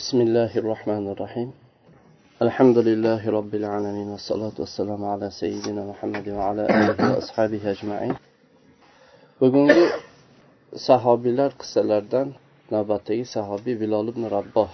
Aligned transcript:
بسم 0.00 0.20
الله 0.20 0.52
الرحمن 0.58 1.04
الرحيم. 1.12 1.50
الحمد 2.42 2.78
لله 2.88 3.22
رب 3.38 3.52
العالمين 3.60 4.08
والصلاة 4.14 4.56
والسلام 4.58 5.04
على 5.04 5.30
سيدنا 5.30 5.82
محمد 5.90 6.28
وعلى 6.28 6.62
آله 6.64 7.12
وأصحابه 7.12 7.62
أجمعين. 7.74 8.14
بقول 9.40 9.70
صحابي 10.88 11.30
لار 11.36 11.52
قصلردن 11.60 12.28
نباتي 12.72 13.24
صحابي 13.24 13.72
بلال 13.74 14.06
بن 14.16 14.24
رباح 14.36 14.70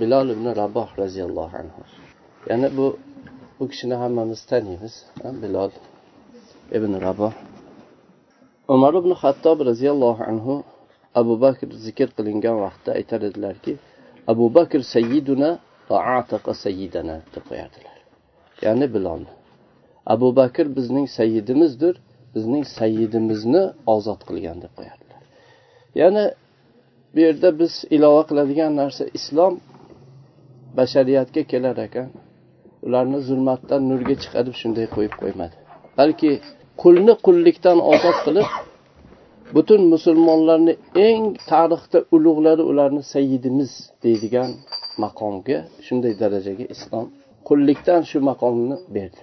بلال 0.00 0.28
بن 0.34 0.46
رباح 0.62 0.88
رضي 0.98 1.22
الله 1.28 1.50
عنه. 1.60 1.76
يعني 2.46 2.68
بو 2.68 2.92
bu 3.60 3.64
مستني 3.64 3.96
hammamiz 3.96 4.46
taniymiz 4.50 4.94
bilol 5.42 5.70
ibn 6.72 6.92
rabo 7.06 7.32
umar 8.68 8.94
ibn 8.94 9.10
xattob 9.22 9.58
roziyallohu 9.70 10.22
anhu 10.30 10.64
abu 11.14 11.34
bakr 11.44 11.68
zikr 11.84 12.08
qilingan 12.16 12.56
vaqtda 12.64 12.90
aytar 12.98 13.20
edilarki 13.28 13.74
abu 14.30 14.46
bakr 14.56 14.80
sayyiduna 14.94 15.50
va 15.90 15.98
ataqa 16.18 16.52
sayyidana 16.64 17.16
deb 17.34 17.44
qo'yardilar. 17.50 17.96
Ya'ni 18.64 18.86
bilolni 18.94 19.32
abu 20.14 20.28
bakr 20.40 20.66
bizning 20.76 21.06
sayyidimizdir 21.18 21.94
bizning 22.34 22.64
sayyidimizni 22.78 23.62
ozod 23.94 24.20
qilgan 24.28 24.58
deb 24.64 24.72
qo'yardilar. 24.78 25.22
Ya'ni 26.00 26.24
bu 27.14 27.18
yerda 27.26 27.48
biz 27.60 27.72
ilova 27.96 28.22
qiladigan 28.30 28.72
narsa 28.80 29.04
islom 29.18 29.54
bashariyatga 30.78 31.42
kelar 31.52 31.76
ekan. 31.86 32.08
Ularni 32.86 33.18
zulmatdan 33.28 33.82
nurga 33.90 34.14
chiqarib 34.22 34.54
shunday 34.60 34.86
qo'yib 34.96 35.14
qo'ymadi. 35.22 35.56
Balki 35.98 36.30
qulni 36.82 37.14
qullikdan 37.26 37.78
ozod 37.92 38.18
qilib 38.26 38.48
butun 39.56 39.82
musulmonlarni 39.94 40.74
eng 41.08 41.24
tarixda 41.52 41.98
ulug'lari 42.16 42.62
ularni 42.70 43.02
sayyidimiz 43.14 43.72
deydigan 44.04 44.50
maqomga 45.04 45.58
shunday 45.86 46.14
darajaga 46.22 46.64
islom 46.74 47.06
qullikdan 47.48 48.02
shu 48.10 48.18
maqomni 48.30 48.76
berdi. 48.96 49.20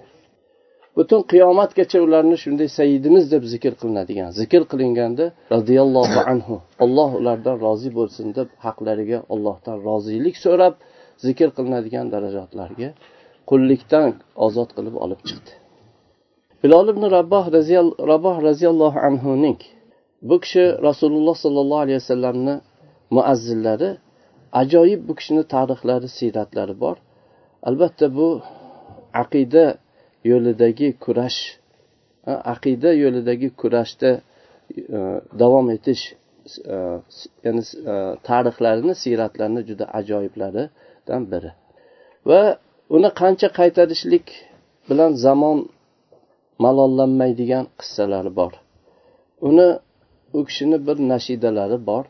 Butun 0.96 1.20
qiyomatgacha 1.32 1.98
ularni 2.06 2.36
shunday 2.44 2.68
sayyidimiz 2.78 3.24
deb 3.34 3.42
zikr 3.52 3.72
qilinadigan 3.80 4.30
zikr 4.40 4.62
qilinganda 4.70 5.24
roziyallohu 5.54 6.20
anhu 6.32 6.56
olloh 6.84 7.10
ulardan 7.20 7.56
rozi 7.66 7.90
bo'lsin 7.98 8.26
deb 8.38 8.48
haqlariga 8.66 9.18
ollohdan 9.34 9.76
rozilik 9.88 10.36
so'rab 10.44 10.74
zikr 11.26 11.48
qilinadigan 11.56 12.06
darajatlarga 12.14 12.88
qullikdan 13.50 14.10
ozod 14.46 14.70
qilib 14.76 14.94
olib 15.04 15.20
chiqdi. 15.28 15.52
Hilol 16.62 16.86
ibn 16.94 17.04
rabboh 17.16 18.36
roziyallohu 18.48 18.98
anhuning 19.08 19.58
bu 20.22 20.40
kishi 20.40 20.64
rasululloh 20.88 21.36
sollallohu 21.44 21.80
alayhi 21.84 21.98
vasallamni 22.02 22.60
muazzillari 23.10 23.90
ajoyib 24.52 25.00
bu 25.08 25.14
kishini 25.18 25.42
tarixlari 25.54 26.08
siyratlari 26.08 26.80
bor. 26.80 26.96
Albatta 27.62 28.06
bu 28.16 28.28
aqida 29.22 29.64
yo'lidagi 30.30 30.88
kurash 31.04 31.40
aqida 32.26 32.90
yo'lidagi 33.02 33.48
kurashda 33.60 34.10
e, 34.96 34.98
davom 35.40 35.66
etish 35.76 36.04
e, 36.74 36.76
ya'ni 37.44 37.62
e, 37.92 37.94
tarixlarini 38.28 38.94
siyratlarini 39.02 39.62
juda 39.68 39.84
ajoyiblaridan 39.98 41.22
biri. 41.32 41.50
Va 42.28 42.40
uni 42.96 43.10
qancha 43.20 43.48
qaytarishlik 43.58 44.26
bilan 44.88 45.12
zamon 45.26 45.58
malollanmaydigan 46.64 47.64
qissalari 47.80 48.30
bor. 48.40 48.52
Uni 49.48 49.68
u 50.38 50.40
kishini 50.48 50.78
bir 50.86 50.96
nashidalari 51.12 51.78
bor 51.90 52.04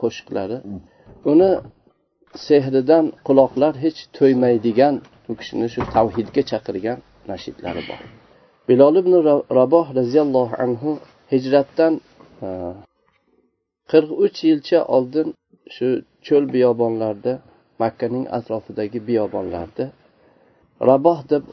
qo'shiqlari. 0.00 0.58
Uni 1.32 1.50
sehridan 2.46 3.04
quloqlar 3.26 3.74
hech 3.84 4.00
to'ymaydigan 4.16 4.94
u 5.30 5.32
kishini 5.40 5.66
shu 5.74 5.80
tavhidga 5.94 6.42
chaqirgan 6.50 6.98
nashidlari 7.30 7.82
bor. 7.88 8.00
Bilol 8.68 8.94
ibn 9.02 9.12
raboh 9.60 9.86
roziyallohu 9.98 10.54
anhu 10.64 10.90
hijratdan 11.32 11.92
qirq 13.90 14.10
uch 14.24 14.38
yilcha 14.48 14.78
oldin 14.96 15.28
shu 15.74 15.88
cho'l 16.26 16.44
biyobonlarda 16.54 17.32
makkaning 17.82 18.24
atrofidagi 18.38 18.98
biyobonlarda 19.08 19.84
raboh 20.90 21.20
deb 21.32 21.44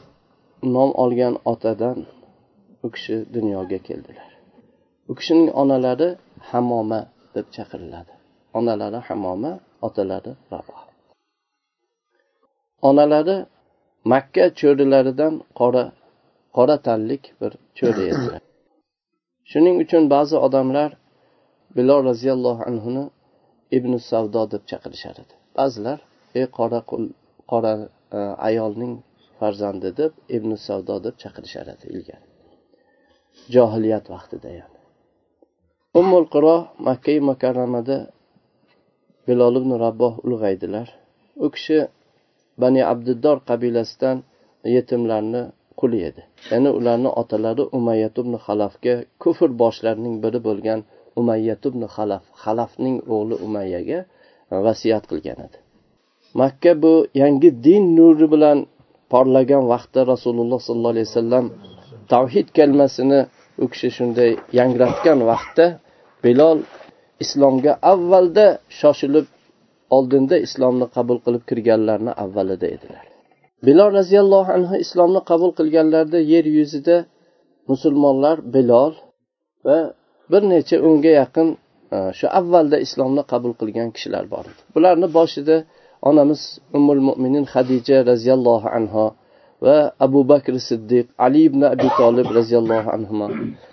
nom 0.74 0.90
olgan 1.04 1.34
otadan 1.52 1.98
u 2.84 2.88
kishi 2.94 3.16
dunyoga 3.34 3.78
keldilar. 3.88 4.25
U 5.10 5.12
kishining 5.18 5.50
onalari 5.62 6.08
hamoma 6.50 7.00
deb 7.34 7.46
chaqiriladi. 7.56 8.12
Onalari 8.58 9.00
hamoma 9.08 9.52
otalari 9.86 10.32
rabo. 10.52 10.76
Onalari 12.88 13.36
makka 14.12 14.44
cho'rilaridan 14.60 15.34
qora 15.58 15.84
qora 16.56 16.76
tanlik 16.86 17.22
bir 17.40 17.52
cho'ri 17.78 18.04
edilar 18.12 18.42
shuning 19.50 19.76
uchun 19.84 20.02
ba'zi 20.14 20.36
odamlar 20.46 20.90
bilol 21.76 22.00
roziyallohu 22.10 22.62
anhuni 22.70 23.04
ibn 23.78 23.92
savdo 24.10 24.42
deb 24.52 24.62
chaqirishar 24.70 25.16
edi. 25.22 25.34
Ba'zilar 25.58 25.98
ey 26.38 26.46
qora 26.58 26.80
qora 27.52 27.72
e, 28.18 28.20
ayolning 28.48 28.94
farzandi 29.38 29.90
deb 30.00 30.12
ibn 30.36 30.50
savdo 30.66 30.96
deb 31.06 31.14
chaqirishar 31.22 31.66
edi 31.74 31.84
ilgari. 31.94 32.26
Johiliyat 33.54 34.06
vaqtida 34.14 34.50
ya'ni. 34.58 34.75
Ummul 35.98 36.26
qiro 36.34 36.56
makkai 36.86 37.18
mukarramada 37.30 37.98
bilol 39.26 39.54
ibn 39.60 39.70
rabboh 39.84 40.14
ulg'aydilar. 40.26 40.86
U 41.44 41.46
kishi 41.54 41.78
bani 42.62 42.80
abduddor 42.92 43.36
qabilasidan 43.48 44.16
yetimlarni 44.74 45.42
quli 45.80 45.98
edi. 46.08 46.22
Ya'ni 46.50 46.70
ularni 46.78 47.10
otalari 47.20 47.64
umayyat 47.78 48.14
ibn 48.22 48.34
xalafga 48.46 48.94
kufr 49.22 49.50
boshlarining 49.62 50.16
biri 50.24 50.40
bo'lgan 50.48 50.80
umayyat 51.20 51.62
ibn 51.70 51.82
xalaf 51.94 52.22
xalafning 52.42 52.96
o'g'li 53.14 53.36
umayyaga 53.46 53.98
vasiyat 54.66 55.04
qilgan 55.10 55.38
edi. 55.46 55.58
Makka 56.40 56.72
bu 56.82 56.92
yangi 57.22 57.50
din 57.66 57.84
nuri 57.98 58.26
bilan 58.34 58.58
porlagan 59.12 59.64
vaqtda 59.72 60.00
rasululloh 60.12 60.60
sollallohu 60.66 60.94
alayhi 60.96 61.08
vasallam 61.10 61.44
tavhid 62.12 62.48
kalmasini 62.58 63.20
u 63.62 63.64
kishi 63.72 63.88
shunday 63.96 64.30
yangratgan 64.58 65.18
vaqtda 65.32 65.66
bilol 66.26 66.58
islomga 67.24 67.72
avvalda 67.92 68.46
shoshilib 68.80 69.26
oldinda 69.96 70.36
islomni 70.46 70.86
qabul 70.96 71.18
qilib 71.24 71.42
kirganlarni 71.50 72.12
avvalida 72.24 72.66
edilar. 72.76 73.04
Bilol 73.66 73.90
roziyallohu 73.98 74.50
anhu 74.58 74.74
islomni 74.84 75.20
qabul 75.30 75.50
qilganlarida 75.58 76.20
yer 76.32 76.44
yuzida 76.58 76.96
musulmonlar 77.70 78.36
bilol 78.54 78.92
va 79.66 79.78
bir 80.32 80.42
necha 80.52 80.76
o'nga 80.88 81.12
yaqin 81.20 81.48
e, 81.94 81.96
shu 82.18 82.26
avvalda 82.40 82.76
islomni 82.86 83.22
qabul 83.32 83.52
qilgan 83.60 83.88
kishilar 83.96 84.24
bor 84.32 84.44
edi. 84.50 84.60
Bularni 84.74 85.08
boshida 85.18 85.56
onamiz 86.08 86.40
ummul 86.76 87.00
mo'minin 87.08 87.44
hadija 87.54 87.96
roziyallohu 88.10 88.68
anhu 88.78 89.04
va 89.64 89.76
abu 90.06 90.20
bakr 90.32 90.54
siddiq 90.68 91.06
ali 91.26 91.40
ibn 91.48 91.60
abi 91.74 91.88
tolib 92.00 92.28
roziyallohu 92.38 92.88
anhu 92.96 93.14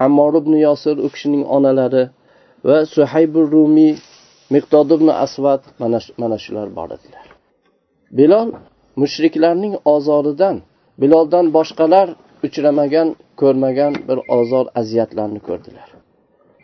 ammor 0.05 0.33
ibn 0.41 0.53
yosir 0.65 0.95
u 1.05 1.07
kishining 1.13 1.43
onalari 1.57 2.03
va 2.67 2.77
suhaybur 2.95 3.45
rumiy 3.55 3.93
miqdod 4.53 4.89
ibn 4.97 5.07
asvad 5.25 5.61
mana 5.81 5.99
mana 6.21 6.37
shular 6.43 6.67
bor 6.77 6.89
edilar. 6.97 7.25
Bilol 8.17 8.49
mushriklarning 9.01 9.75
ozoridan 9.95 10.55
biloldan 11.01 11.45
boshqalar 11.57 12.07
uchramagan 12.47 13.07
ko'rmagan 13.41 13.93
bir 14.07 14.17
ozor 14.37 14.65
aziyatlarni 14.79 15.41
ko'rdilar. 15.47 15.87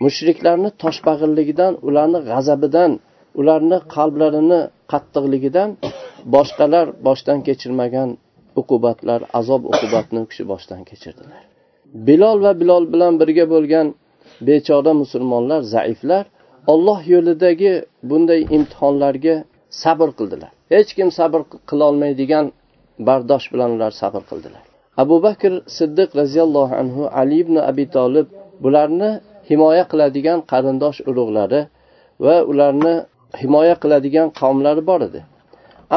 Mushriklarni 0.06 0.70
toshbag'irligidan 0.84 1.74
ularni 1.88 2.20
g'azabidan 2.30 2.92
ularni 3.40 3.78
qalblarini 3.96 4.62
qattiqligidan 4.92 5.70
boshqalar 6.36 6.86
boshdan 7.08 7.40
kechirmagan 7.48 8.10
uqubatlar 8.62 9.20
azob 9.40 9.62
uqubatni 9.74 10.20
u 10.24 10.28
kishi 10.32 10.44
boshdan 10.52 10.82
kechirdilar. 10.90 11.42
Bilol 12.08 12.38
va 12.46 12.52
bilol 12.62 12.84
bilan 12.94 13.14
birga 13.22 13.46
bo'lgan 13.54 13.88
bechora 14.48 14.94
musulmonlar 15.02 15.62
zaiflar 15.76 16.26
olloh 16.74 17.00
yo'lidagi 17.14 17.74
bunday 18.10 18.42
imtihonlarga 18.58 19.36
sabr 19.84 20.10
qildilar. 20.18 20.52
Hech 20.74 20.92
kim 20.98 21.10
sabr 21.20 21.42
qilolmaydigan 21.70 22.46
bardosh 23.08 23.48
bilan 23.54 23.70
ular 23.76 23.92
sabr 24.02 24.22
qildilar. 24.30 24.64
Abu 25.04 25.16
bakr 25.26 25.52
siddiq 25.78 26.10
roziyallohu 26.22 26.74
anhu 26.82 27.04
ali 27.22 27.36
ibn 27.44 27.56
abi 27.72 27.86
tolib 27.96 28.28
bularni 28.64 29.12
himoya 29.50 29.86
qiladigan 29.92 30.40
qarindosh 30.52 31.00
urug'lari 31.10 31.62
va 32.26 32.36
ularni 32.52 32.96
himoya 33.42 33.76
qiladigan 33.84 34.28
qavmlari 34.40 34.82
bor 34.90 35.02
edi. 35.10 35.22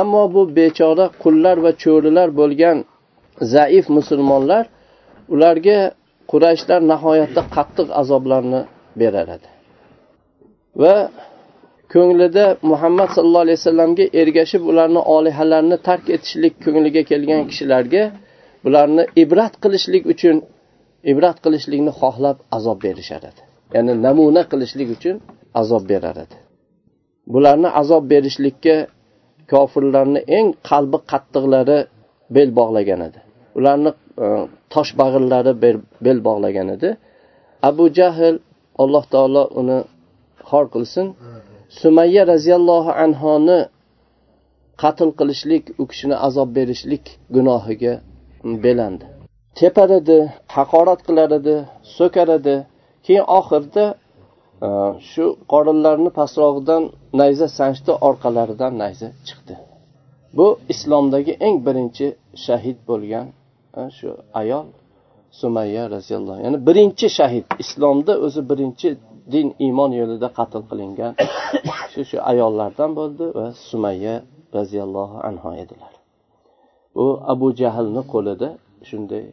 Ammo 0.00 0.22
bu 0.34 0.42
bechora 0.58 1.06
qullar 1.22 1.56
va 1.64 1.72
cho'rilar 1.82 2.28
bo'lgan 2.40 2.76
zaif 3.54 3.84
musulmonlar 3.96 4.64
ularga 5.34 5.78
qurayshlar 6.32 6.80
nihoyatda 6.92 7.42
qattiq 7.56 7.88
azoblarni 8.00 8.60
berar 9.00 9.28
edi. 9.36 9.48
Va 10.82 10.96
ko'nglida 11.94 12.44
muhammad 12.70 13.08
sallallohu 13.14 13.44
alayhi 13.46 13.58
vasallamga 13.60 14.04
ergashib 14.20 14.62
ularni 14.70 15.00
olihalarini 15.16 15.78
tark 15.88 16.04
etishlik 16.16 16.54
ko'ngliga 16.64 17.02
kelgan 17.10 17.42
kishilarga 17.50 18.02
bularni 18.64 19.04
ibrat 19.22 19.54
qilishlik 19.62 20.04
uchun 20.12 20.36
ibrat 21.12 21.36
qilishlikni 21.44 21.92
xohlab 22.00 22.36
azob 22.56 22.78
berishar 22.86 23.22
edi. 23.30 23.42
Ya'ni 23.74 23.92
namuna 24.06 24.42
qilishlik 24.52 24.88
uchun 24.96 25.16
azob 25.60 25.82
berar 25.92 26.16
edi. 26.24 26.36
Bularni 27.34 27.68
azob 27.80 28.04
berishlikka 28.12 28.76
kofirlarni 29.52 30.20
eng 30.36 30.46
qalbi 30.70 30.98
qattiqlari 31.10 31.78
bel 32.36 32.48
bog'lagan 32.58 33.00
edi. 33.08 33.20
Ularni 33.58 33.90
tosh 34.74 34.92
bag'irlari 35.00 35.52
bel 36.04 36.18
bog'lagan 36.28 36.68
edi. 36.76 36.90
Abu 37.68 37.84
jahl 37.98 38.36
alloh 38.82 39.04
taolo 39.14 39.42
uni 39.60 39.78
xor 40.50 40.64
qilsin. 40.74 41.06
Sumayya 41.80 42.22
roziyallohu 42.32 42.90
anhoni 43.04 43.58
qatl 44.82 45.10
qilishlik 45.18 45.64
u 45.80 45.84
kishini 45.90 46.16
azob 46.26 46.48
berishlik 46.58 47.04
gunohiga 47.36 47.94
belandi. 48.64 49.04
Tepar 49.58 49.90
edi 50.00 50.18
haqorat 50.56 51.00
qilar 51.06 51.30
edi 51.38 51.56
so'kar 51.96 52.28
edi. 52.38 52.56
Keyin 53.06 53.26
oxirida 53.38 53.84
e, 54.66 54.68
shu 55.10 55.24
qorinlarini 55.52 56.10
pastrog'idan 56.18 56.82
nayza 57.20 57.46
sanchdi 57.58 57.92
orqalaridan 58.08 58.72
nayza 58.82 59.08
chiqdi. 59.26 59.54
Bu 60.36 60.46
islomdagi 60.72 61.32
eng 61.46 61.56
birinchi 61.66 62.06
shahid 62.44 62.78
bo'lgan 62.90 63.26
e, 63.28 63.41
shu 63.96 64.08
ayol 64.40 64.66
sumayya 65.40 65.82
roziyallohu 65.94 66.38
ya'ni 66.44 66.58
birinchi 66.68 67.06
shahid. 67.18 67.44
Islomda 67.62 68.12
o'zi 68.26 68.40
birinchi 68.50 68.88
din 69.32 69.46
iymon 69.66 69.90
yo'lida 70.00 70.28
qatl 70.38 70.62
qilingan 70.70 71.12
shu 71.92 72.00
shu 72.10 72.18
ayollardan 72.30 72.90
bo'ldi 72.98 73.24
va 73.38 73.46
sumayya 73.68 74.14
roziyallohu 74.56 75.16
anhu 75.28 75.48
edilar. 75.62 75.92
U 77.02 77.04
abu 77.32 77.46
jahlni 77.60 78.02
qo'lida 78.12 78.48
shunday 78.88 79.24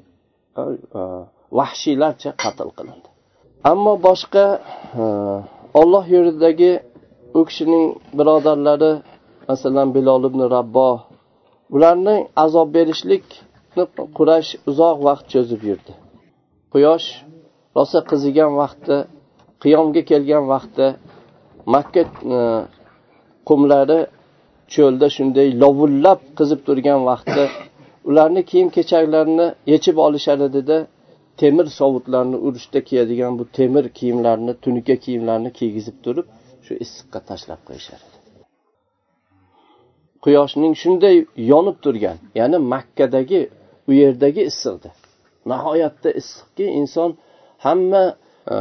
vahshiylarcha 1.60 2.30
qatl 2.44 2.70
qilindi. 2.78 3.10
Ammo 3.72 3.94
boshqa 4.08 4.46
olloh 5.82 6.06
yo'lidagi 6.16 6.72
u 7.38 7.40
kishining 7.48 7.86
birodarlari 8.18 8.92
masalan 9.50 9.88
bilol 9.96 10.22
ibn 10.30 10.42
rabbo 10.56 10.90
ularni 11.76 12.16
azob 12.44 12.68
berishlik 12.78 13.26
berishlikni 13.80 14.06
qurash 14.18 14.52
uzoq 14.70 14.98
vaqt 15.08 15.26
cho'zib 15.34 15.62
yurdi. 15.70 15.94
Quyosh 16.74 17.08
rosa 17.78 18.00
qizigan 18.10 18.52
vaqtda 18.62 18.98
qiyomga 19.64 20.02
kelgan 20.12 20.46
vaqtda 20.54 20.88
makka 21.74 22.02
e, 22.38 22.40
qumlari 23.50 24.00
cho'lda 24.74 25.08
shunday 25.16 25.48
lovullab 25.64 26.20
qizib 26.38 26.60
turgan 26.68 27.02
vaqtda 27.10 27.44
ularni 28.10 28.42
kiyim 28.50 28.70
kechaklarini 28.78 29.48
yechib 29.74 29.98
olishar 30.06 30.40
edida 30.50 30.78
temir 31.42 31.68
sovutlarni 31.80 32.38
urushda 32.48 32.80
kiyadigan 32.90 33.34
bu 33.40 33.44
temir 33.58 33.86
kiyimlarni 33.98 34.54
tunuka 34.64 34.96
kiyimlarni 35.04 35.50
kiygizib 35.60 35.98
turib 36.06 36.28
shu 36.66 36.74
issiqqa 36.84 37.20
tashlab 37.30 37.62
qo'yishar 37.68 38.00
edi. 38.08 38.18
Quyoshning 40.24 40.74
shunday 40.82 41.16
yonib 41.52 41.78
turgan 41.84 42.18
ya'ni 42.40 42.58
makkadagi 42.74 43.42
u 43.90 43.92
yerdagi 44.02 44.42
issiqda. 44.52 44.90
Nihoyatda 45.52 46.10
issiqki 46.20 46.66
inson 46.80 47.10
hamma 47.66 48.04
e, 48.54 48.56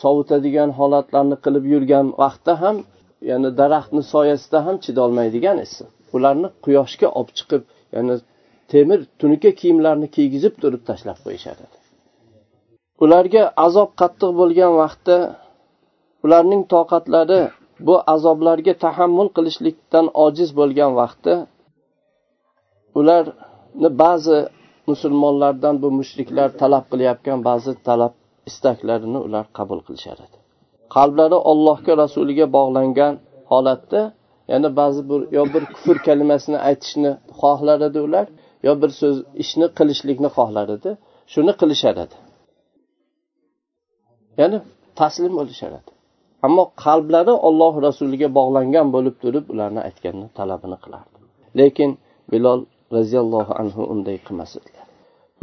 sovutadigan 0.00 0.70
holatlarni 0.78 1.36
qilib 1.44 1.64
yurgan 1.72 2.06
vaqtda 2.22 2.54
ham 2.62 2.76
ya'ni 3.30 3.50
daraxtni 3.60 4.02
soyasida 4.14 4.58
ham 4.66 4.76
chidolmaydigan 4.84 5.58
issiq. 5.66 5.88
Ularni 6.16 6.48
quyoshga 6.64 7.08
olib 7.18 7.32
chiqib 7.38 7.62
ya'ni 7.94 8.14
temir 8.72 9.00
tunuka 9.20 9.50
kiyimlarni 9.60 10.08
kiygizib 10.16 10.54
turib 10.62 10.82
tashlab 10.88 11.18
qo'yishadi. 11.24 11.64
Ularga 13.04 13.42
azob 13.66 13.90
qattiq 14.00 14.30
bo'lgan 14.40 14.72
vaqtda 14.82 15.16
ularning 16.24 16.62
toqatlari 16.74 17.40
bu 17.86 17.94
azoblarga 18.14 18.74
tahammul 18.84 19.28
qilishlikdan 19.36 20.06
ojiz 20.24 20.50
bo'lgan 20.58 20.92
vaqtda 21.00 21.34
ular 22.98 23.24
ba'zi 23.74 24.38
musulmonlardan 24.90 25.74
bu 25.82 25.88
mushriklar 25.98 26.48
talab 26.62 26.84
qilayotgan 26.92 27.38
ba'zi 27.48 27.72
talab 27.88 28.12
istaklarini 28.48 29.18
ular 29.26 29.44
qabul 29.58 29.80
qilishar 29.86 30.18
edi. 30.26 30.36
Qalblari 30.94 31.38
ollohga 31.50 31.92
rasuliga 32.02 32.46
bog'langan 32.56 33.14
holatda 33.52 34.00
yana 34.52 34.68
ba'zi 34.80 35.00
bir 35.10 35.20
yo 35.36 35.44
bir 35.54 35.62
kufr 35.74 35.96
kalimasini 36.06 36.58
aytishni 36.68 37.12
xohlar 37.40 37.78
edi 37.88 37.98
ular 38.06 38.26
yo 38.66 38.72
bir 38.82 38.90
so'z 39.00 39.16
ishni 39.42 39.66
qilishlikni 39.78 40.28
xohlar 40.36 40.66
edi 40.76 40.90
shuni 41.32 41.52
qilishar 41.60 41.96
edi. 42.04 42.16
Ya'ni 44.40 44.58
taslim 45.00 45.32
bo'lishar 45.40 45.72
edi. 45.80 45.90
Ammo 46.46 46.64
qalblari 46.84 47.34
olloh 47.48 47.74
rasuliga 47.86 48.28
bog'langan 48.38 48.86
bo'lib 48.94 49.14
turib 49.22 49.44
ularni 49.52 49.80
aytganini 49.88 50.28
talabini 50.38 50.78
qilardi. 50.84 51.16
Lekin 51.60 51.90
bilol 52.32 52.60
roziyallohu 52.96 53.52
anhu 53.62 53.82
unday 53.92 54.16
qilmas 54.26 54.52
edilar. 54.58 54.86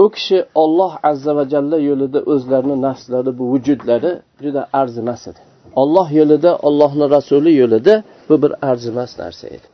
U 0.04 0.06
kishi 0.16 0.38
olloh 0.64 0.94
azza 1.12 1.32
va 1.38 1.44
jalla 1.54 1.78
yo'lida 1.90 2.20
o'zlarini 2.34 2.78
nafslari 2.88 3.32
bu 3.40 3.44
vujudlari 3.54 4.12
juda 4.44 4.62
arzimas 4.82 5.24
edi. 5.32 5.42
Olloh 5.82 6.08
yo'lida 6.20 6.52
ollohni 6.68 7.06
rasuli 7.16 7.52
yo'lida 7.62 7.96
bu 8.30 8.36
bir 8.44 8.52
arzimas 8.70 9.12
narsa 9.22 9.48
edi. 9.56 9.68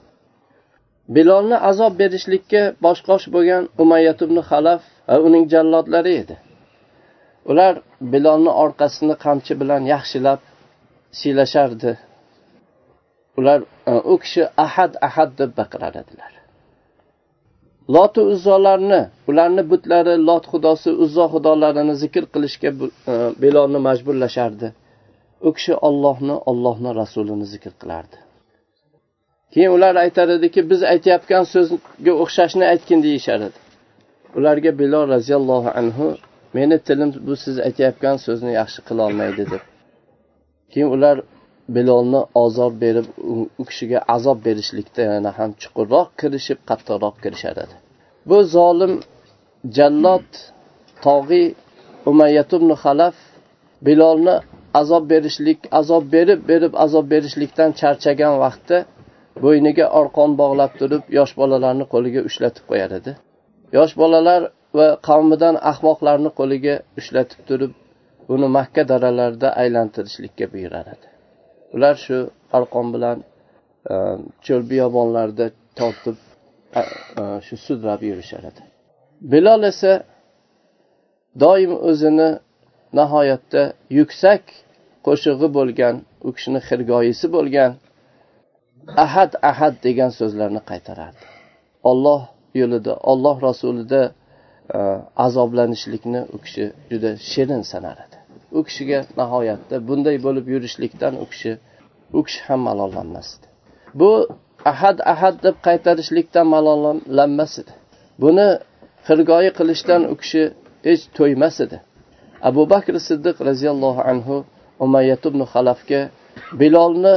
Bilolni 1.15 1.57
azob 1.69 1.93
berishlikka 2.01 2.61
bosh 2.85 3.01
qosh 3.09 3.25
bo'lgan 3.35 3.63
umayyat 3.83 4.19
ibn 4.25 4.37
halaf 4.49 4.81
va 5.09 5.15
uning 5.27 5.43
jallodlari 5.53 6.13
edi. 6.21 6.35
Ular 7.51 7.73
bilolni 8.13 8.51
orqasini 8.63 9.15
qamchi 9.25 9.53
bilan 9.61 9.81
yaxshilab 9.93 10.39
siylashardi. 11.19 11.91
Ular 13.39 13.59
u 14.13 14.15
kishi 14.23 14.43
ahad 14.65 14.91
ahad 15.07 15.29
deb 15.39 15.51
baqirar 15.59 15.93
edilar 16.03 16.44
loti 17.89 18.21
uzzolarni 18.21 19.01
ularni 19.27 19.69
butlari 19.71 20.15
lot 20.27 20.45
xudosi 20.51 20.89
uzzo 21.03 21.25
xudolarini 21.33 21.95
zikr 22.03 22.23
qilishga 22.33 22.69
e, 23.13 23.79
majburlashardi. 23.87 24.67
U 25.47 25.49
kishi 25.57 25.73
ollohni 25.87 26.35
ollohni 26.51 26.91
rasulini 27.01 27.45
zikr 27.53 27.73
qilardi. 27.81 28.17
Keyin 29.53 29.71
ular 29.77 29.95
aytar 30.05 30.27
ediki 30.37 30.61
biz 30.71 30.81
aytayotgan 30.93 31.43
so'zga 31.53 32.13
o'xshashni 32.23 32.65
aytgin 32.73 32.99
deyishar 33.07 33.39
edi 33.47 33.59
ularga 34.37 34.71
bilol 34.79 35.05
roziyallohu 35.15 35.69
anhu 35.81 36.07
meni 36.57 36.77
tilim 36.87 37.09
bu 37.27 37.35
siz 37.43 37.55
aytayotgan 37.67 38.17
so'zni 38.25 38.51
yaxshi 38.59 38.81
qilolmaydi 38.89 39.43
deb. 39.53 39.63
Keyin 40.71 40.89
ular 40.95 41.17
bilolni 41.75 42.21
ozob 42.43 42.73
berib 42.81 43.07
u 43.59 43.63
kishiga 43.69 43.99
azob 44.15 44.45
berishlikda 44.47 45.01
yana 45.01 45.31
ham 45.37 45.51
chuqurroq 45.61 46.07
kirishib 46.21 46.59
qattiqroq 46.69 47.15
kirishar 47.23 47.55
edi 47.65 47.84
bu 48.29 48.37
zolim 48.55 48.93
jallod 49.77 50.29
tog'iy 51.05 51.47
umayyat 52.11 52.49
ibn 52.57 52.69
halaf 52.83 53.15
bilolni 53.85 54.35
azob 54.81 55.03
berishlik 55.13 55.59
azob 55.79 56.03
berib 56.15 56.39
berib 56.51 56.73
azob 56.85 57.05
berishlikdan 57.13 57.71
charchagan 57.81 58.33
vaqtda 58.43 58.77
bo'yniga 59.43 59.85
orqon 59.99 60.31
bog'lab 60.41 60.71
turib 60.79 61.03
yosh 61.17 61.33
bolalarni 61.41 61.85
qo'liga 61.93 62.21
ushlatib 62.29 62.63
qo'yar 62.71 62.91
edi. 62.99 63.11
Yosh 63.77 63.93
bolalar 64.01 64.41
va 64.77 64.87
qavmidan 65.07 65.55
ahmoqlarni 65.71 66.31
qo'liga 66.39 66.75
ushlatib 66.99 67.41
turib 67.49 67.73
uni 68.33 68.47
makka 68.57 68.83
daralarida 68.91 69.49
aylantirishlikka 69.63 70.45
buyurar 70.53 70.85
edi. 70.95 71.07
Ular 71.75 71.95
shu 72.05 72.17
arqon 72.57 72.87
bilan 72.95 73.17
ehm, 73.93 74.19
cho'l 74.45 74.63
biyobonlarda 74.71 75.45
tortib 75.79 76.17
shu 77.45 77.55
sudrab 77.65 78.01
yurishar 78.09 78.43
edi 78.51 78.61
bilol 79.31 79.63
esa 79.71 79.93
doim 81.43 81.71
o'zini 81.89 82.29
nihoyatda 82.99 83.61
yuksak 83.99 84.43
qo'shig'i 85.07 85.47
bo'lgan 85.57 85.95
u 86.27 86.29
kishini 86.35 86.59
xirgoyisi 86.67 87.27
bo'lgan 87.35 87.71
ahad 89.05 89.31
ahad 89.51 89.75
degan 89.87 90.11
so'zlarni 90.19 90.61
qaytarardi. 90.69 91.23
Olloh 91.91 92.21
yo'lida 92.61 92.93
olloh 93.11 93.35
rasulida 93.47 94.01
azoblanishlikni 95.25 96.21
u 96.35 96.37
kishi 96.45 96.65
juda 96.91 97.11
shirin 97.31 97.63
sanar 97.71 97.97
edi 98.05 98.17
u 98.57 98.59
kishiga 98.67 98.99
nihoyatda 99.19 99.75
bunday 99.87 100.17
bo'lib 100.25 100.45
yurishlikdan 100.53 101.13
u 101.23 101.25
kishi 101.31 101.51
u 102.17 102.19
kishi 102.27 102.41
ham 102.47 102.59
malollanmasdi. 102.69 103.45
Bu 103.99 104.11
ahad 104.71 104.97
ahad 105.13 105.35
deb 105.45 105.55
qaytarishlikdan 105.67 106.47
malollanmas 106.55 107.53
edi. 107.61 107.73
Buni 108.23 108.47
xirgoyi 109.07 109.51
qilishdan 109.57 110.01
u 110.11 110.15
kishi 110.21 110.43
hech 110.87 111.03
to'ymas 111.17 111.55
edi. 111.65 111.77
Abu 112.49 112.61
bakr 112.73 112.93
siddiq 113.07 113.37
roziyallohu 113.49 114.01
anhu 114.11 114.35
umayyat 114.85 115.23
ibn 115.29 115.41
halafga 115.53 116.01
bilolni 116.61 117.15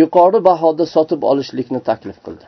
yuqori 0.00 0.38
bahoda 0.48 0.84
sotib 0.94 1.20
olishlikni 1.30 1.80
taklif 1.90 2.18
qildi. 2.26 2.46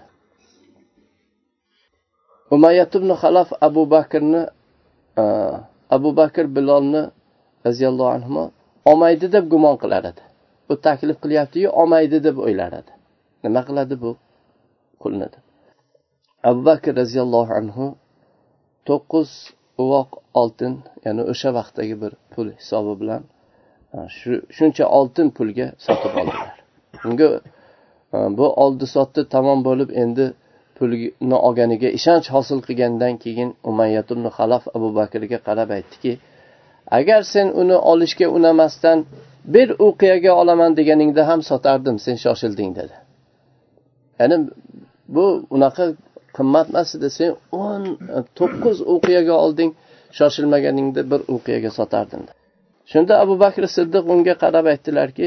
Umayyat 2.55 2.93
ibn 2.99 3.11
halaf 3.23 3.49
abu 3.69 3.83
bakrni 3.95 4.43
e, 5.23 5.25
abu 5.97 6.11
bakr 6.21 6.45
bilolni 6.57 7.03
roziyallohu 7.67 8.13
anhu 8.19 8.43
olmaydi 8.91 9.27
deb 9.35 9.45
gumon 9.53 9.77
qilar 9.83 10.03
edi. 10.11 10.23
Bu 10.69 10.75
taklif 10.87 11.17
qilyaptiyu 11.25 11.69
olmaydi 11.81 12.19
deb 12.27 12.37
o'ylar 12.47 12.73
edi. 12.81 12.93
Nima 13.45 13.61
qiladi 13.69 13.95
bu? 14.05 14.11
Qulni 15.03 15.27
deb 15.35 15.43
abu 16.49 16.61
bakr 16.69 16.93
roziyallohu 17.01 17.53
anhu 17.61 17.87
to'qqiz 18.89 19.31
uvoq 19.83 20.11
oltin 20.41 20.75
ya'ni 21.05 21.23
o'sha 21.33 21.51
vaqtdagi 21.59 21.97
bir 22.03 22.13
pul 22.33 22.49
hisobi 22.59 22.93
bilan 23.01 23.23
e, 23.95 23.99
shuncha 24.57 24.85
oltin 24.99 25.29
pulga 25.37 25.67
sotib 25.87 26.15
oldilar. 26.21 26.57
Unga 27.09 27.29
e, 28.15 28.19
bu 28.39 28.47
oldi 28.65 28.87
sotdi 28.97 29.21
tamom 29.35 29.61
bo'lib 29.69 29.91
endi 30.03 30.27
pulni 30.77 31.37
olganiga 31.47 31.89
ishonch 31.99 32.29
hosil 32.35 32.59
qilgandan 32.67 33.15
keyin 33.25 33.51
umayyat 33.71 34.09
ibn 34.15 34.25
halaf 34.37 34.65
abu 34.77 34.89
bakrga 34.99 35.39
qarab 35.49 35.71
aytdiki 35.79 36.13
agar 36.99 37.21
sen 37.35 37.47
uni 37.63 37.77
olishga 37.93 38.27
unamasdan 38.37 38.99
bir 39.55 39.69
uqiyaga 39.89 40.33
olaman 40.41 40.71
deganingda 40.79 41.23
ham 41.31 41.41
sotardim 41.51 41.97
sen 42.05 42.17
shoshilding 42.25 42.71
dedi. 42.81 42.95
Ya'ni 44.21 44.37
bu 45.15 45.27
unaqa 45.57 45.85
qimmat 46.37 46.67
emas 46.73 46.91
edi 46.97 47.09
sen 47.19 47.31
o'n 47.65 47.83
to'qqiz 48.39 48.79
uqiyaga 48.95 49.35
olding 49.45 49.71
shoshilmaganingda 50.19 51.01
bir 51.11 51.21
uqiyaga 51.37 51.71
sotarding 51.79 52.25
shunda 52.93 53.15
abu 53.25 53.35
bakr 53.45 53.63
siddiq 53.77 54.05
unga 54.15 54.35
qarab 54.43 54.67
aytdilarki 54.73 55.27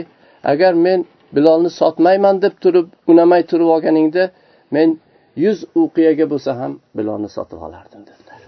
agar 0.52 0.74
men 0.86 1.00
bilolni 1.36 1.70
sotmayman 1.80 2.36
deb 2.46 2.54
turib 2.64 2.88
unamay 3.12 3.42
turib 3.52 3.70
olganingda 3.76 4.24
men 4.76 4.90
yuz 5.46 5.60
uqiyaga 5.84 6.26
bo'lsa 6.34 6.52
ham 6.62 6.72
bilolni 6.98 7.30
sotib 7.38 7.60
olardim 7.68 8.02
dedilar. 8.10 8.40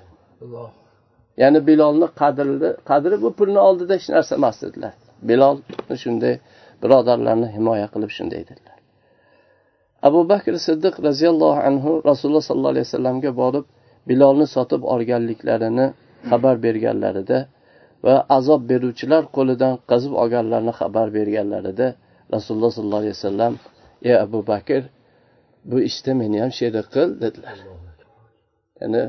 Ya'ni 1.41 1.59
bilolni 1.69 2.07
qadri 2.21 2.69
qadri 2.89 3.15
bu 3.23 3.29
pulni 3.39 3.59
oldida 3.69 3.93
hech 3.97 4.07
narsa 4.15 4.33
emas 4.39 4.57
dedilar. 4.63 4.93
Bilol 5.29 5.55
shunday 6.03 6.35
birodarlarni 6.83 7.47
himoya 7.55 7.87
qilib 7.93 8.11
shunday 8.17 8.41
dedilar 8.49 8.76
abu 10.07 10.29
bakr 10.31 10.53
siddiq 10.67 10.95
roziyallohu 11.07 11.59
anhu 11.69 11.91
rasululloh 12.09 12.43
sollallohu 12.49 12.73
alayhi 12.75 12.87
vasallamga 12.89 13.31
borib 13.41 13.65
bilolni 14.09 14.47
sotib 14.55 14.81
olganliklarini 14.93 15.87
xabar 16.29 16.55
berganlarida 16.65 17.39
va 18.05 18.15
azob 18.37 18.61
beruvchilar 18.71 19.23
qo'lidan 19.37 19.73
qazib 19.89 20.13
olganlarini 20.21 20.73
xabar 20.79 21.07
berganlarida 21.17 21.87
rasululloh 22.35 22.71
sollallohu 22.77 23.03
alayhi 23.03 23.17
vasallam 23.17 23.53
ey 24.09 24.15
abu 24.25 24.39
bakr 24.51 24.81
bu 25.69 25.77
ishda 25.89 26.11
meni 26.21 26.37
ham 26.43 26.51
sherik 26.59 26.87
qil 26.95 27.09
dedilar. 27.23 27.57
Ya'ni 28.81 29.03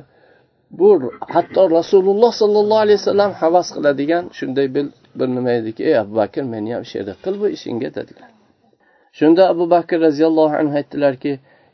bu 0.78 0.88
hatto 1.35 1.62
rasululloh 1.78 2.33
sollallohu 2.42 2.80
alayhi 2.85 2.99
vasallam 3.02 3.33
havas 3.42 3.68
qiladigan 3.76 4.25
shunday 4.38 4.66
bir, 4.75 4.87
bir 5.18 5.28
nima 5.37 5.52
ediki 5.61 5.83
ey 5.90 5.97
abu 6.02 6.12
bakr 6.21 6.42
meni 6.54 6.71
ham 6.75 6.85
sherik 6.92 7.18
qil 7.25 7.35
bu 7.40 7.47
ishingga 7.57 7.88
dedilar. 7.99 8.30
Shunda 9.19 9.43
abu 9.53 9.65
bakr 9.75 9.97
roziyallohu 10.07 10.55
anhu 10.61 10.75
aytdilarki 10.81 11.33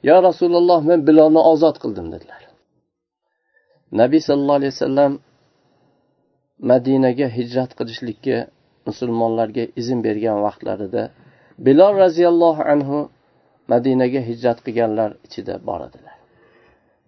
yo 0.09 0.17
rasululloh 0.29 0.81
men 0.91 1.01
bilolni 1.09 1.41
ozod 1.53 1.77
qildim 1.83 2.07
dedilar. 2.15 2.43
Nabiy 4.01 4.21
sallallohu 4.29 4.59
alayhi 4.61 4.75
vasallam 4.77 5.13
madinaga 6.71 7.27
hijrat 7.39 7.71
qilishlikka 7.79 8.37
musulmonlarga 8.89 9.65
izn 9.81 9.99
bergan 10.07 10.39
vaqtlarida 10.47 11.03
bilol 11.67 11.93
roziyallohu 12.05 12.63
anhu 12.75 12.99
madinaga 13.73 14.21
hijrat 14.29 14.59
qilganlar 14.67 15.11
ichida 15.27 15.55
bor 15.69 15.81
edilar. 15.89 16.17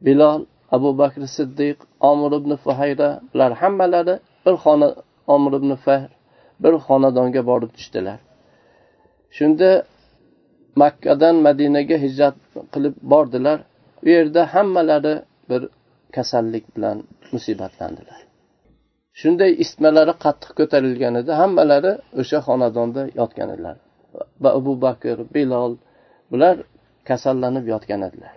Bilol 0.06 0.40
abu 0.76 0.90
bakr 1.00 1.22
siddiq 1.36 1.76
omir 2.10 2.32
ibn 2.40 2.52
fuhayra 2.64 3.08
bular 3.30 3.52
hammalari 3.62 4.14
bir 4.44 4.54
xona 4.64 4.88
omir 5.34 5.52
ibn 5.60 5.70
fahr 5.84 6.10
bir 6.62 6.74
xonadonga 6.86 7.42
borib 7.50 7.70
tushdilar. 7.76 8.18
Shunda 9.36 9.70
makkadan 10.82 11.36
madinaga 11.46 11.96
hijrat 12.04 12.36
qilib 12.74 12.94
bordilar. 13.12 13.58
U 14.04 14.08
yerda 14.16 14.42
hammalari 14.54 15.14
bir 15.50 15.62
kasallik 16.16 16.64
bilan 16.76 16.96
musibatlandilar. 17.32 18.20
Shunday 19.20 19.50
isitmalari 19.62 20.14
qattiq 20.24 20.52
ko'tarilganida 20.58 21.32
hammalari 21.42 21.92
o'sha 22.20 22.38
xonadonda 22.46 23.02
yotgan 23.20 23.48
edilar. 23.54 23.76
Va 24.42 24.50
abu 24.58 24.72
bakr 24.84 25.16
bilol 25.34 25.72
bular 26.30 26.56
kasallanib 27.08 27.66
yotgan 27.72 28.00
edilar. 28.08 28.34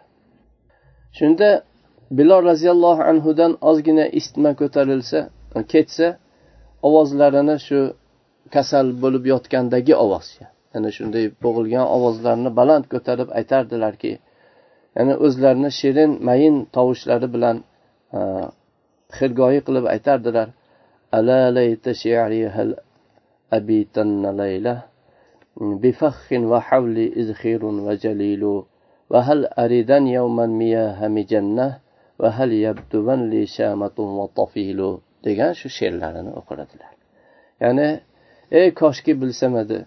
Shunda 1.18 1.50
bilol 2.18 2.42
roziyallohu 2.52 3.02
anhudan 3.12 3.52
ozgina 3.70 4.06
isitma 4.20 4.52
ko'tarilsa 4.62 5.20
ketsa 5.74 6.08
ovozlarini 6.88 7.56
shu 7.68 7.80
kasal 8.56 8.88
bo'lib 9.04 9.24
yotgandagi 9.34 9.94
ovoz 10.06 10.28
ya'ni 10.73 10.91
shunday 10.97 11.25
bo'g'ilgan 11.45 11.87
ovozlarni 11.97 12.51
baland 12.59 12.85
ko'tarib 12.93 13.29
aytardilarki 13.39 14.13
ya'ni 14.97 15.15
o'zlarini 15.27 15.71
shirin 15.81 16.11
mayin 16.29 16.57
tovushlari 16.77 17.29
bilan 17.35 17.57
xirgoyi 19.19 19.61
qilib 19.67 19.87
aytardilar 19.95 20.49
ala 21.19 21.39
layta 21.59 21.91
shi'ri 22.03 22.41
hal 22.57 22.71
abitanna 23.59 24.31
layla 24.43 24.75
بفخ 25.83 26.33
وحولي 26.33 27.21
إزخير 27.21 27.63
وجليل 27.65 28.45
وهل 29.11 29.41
أريدن 29.47 30.07
يوما 30.07 30.47
مياه 30.47 31.09
مجنة 31.09 31.79
وهل 32.19 32.51
يبدون 32.53 33.21
لي 33.31 33.47
شامة 33.47 33.97
وطفيل 33.99 34.81
degan 35.25 35.53
shu 35.61 35.69
she'rlarini 35.77 36.33
o'qiradilar 36.41 36.93
ya'ni 37.65 37.89
ey 38.61 38.69
koshki 38.81 39.13
bilsam 39.21 39.53
edi 39.63 39.79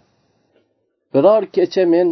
biror 1.15 1.43
kecha 1.57 1.85
men 1.95 2.09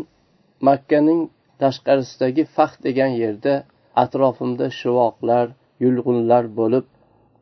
makkaning 0.69 1.21
tashqarisidagi 1.63 2.43
fax 2.57 2.73
degan 2.87 3.13
yerda 3.23 3.55
atrofimda 4.03 4.67
shuvoqlar 4.81 5.47
yulg'unlar 5.85 6.45
bo'lib 6.59 6.85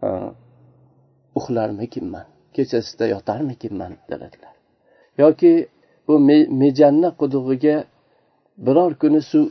e, 0.07 0.09
uxlarmikinman 1.39 2.27
kechasida 2.57 3.07
yotarmikinman 3.15 3.93
dedilar. 4.11 4.55
Yoki 5.23 5.53
bu 6.09 6.15
mejanna 6.63 7.11
qudug'iga 7.21 7.77
biror 8.67 8.93
kuni 9.03 9.21
suv 9.31 9.45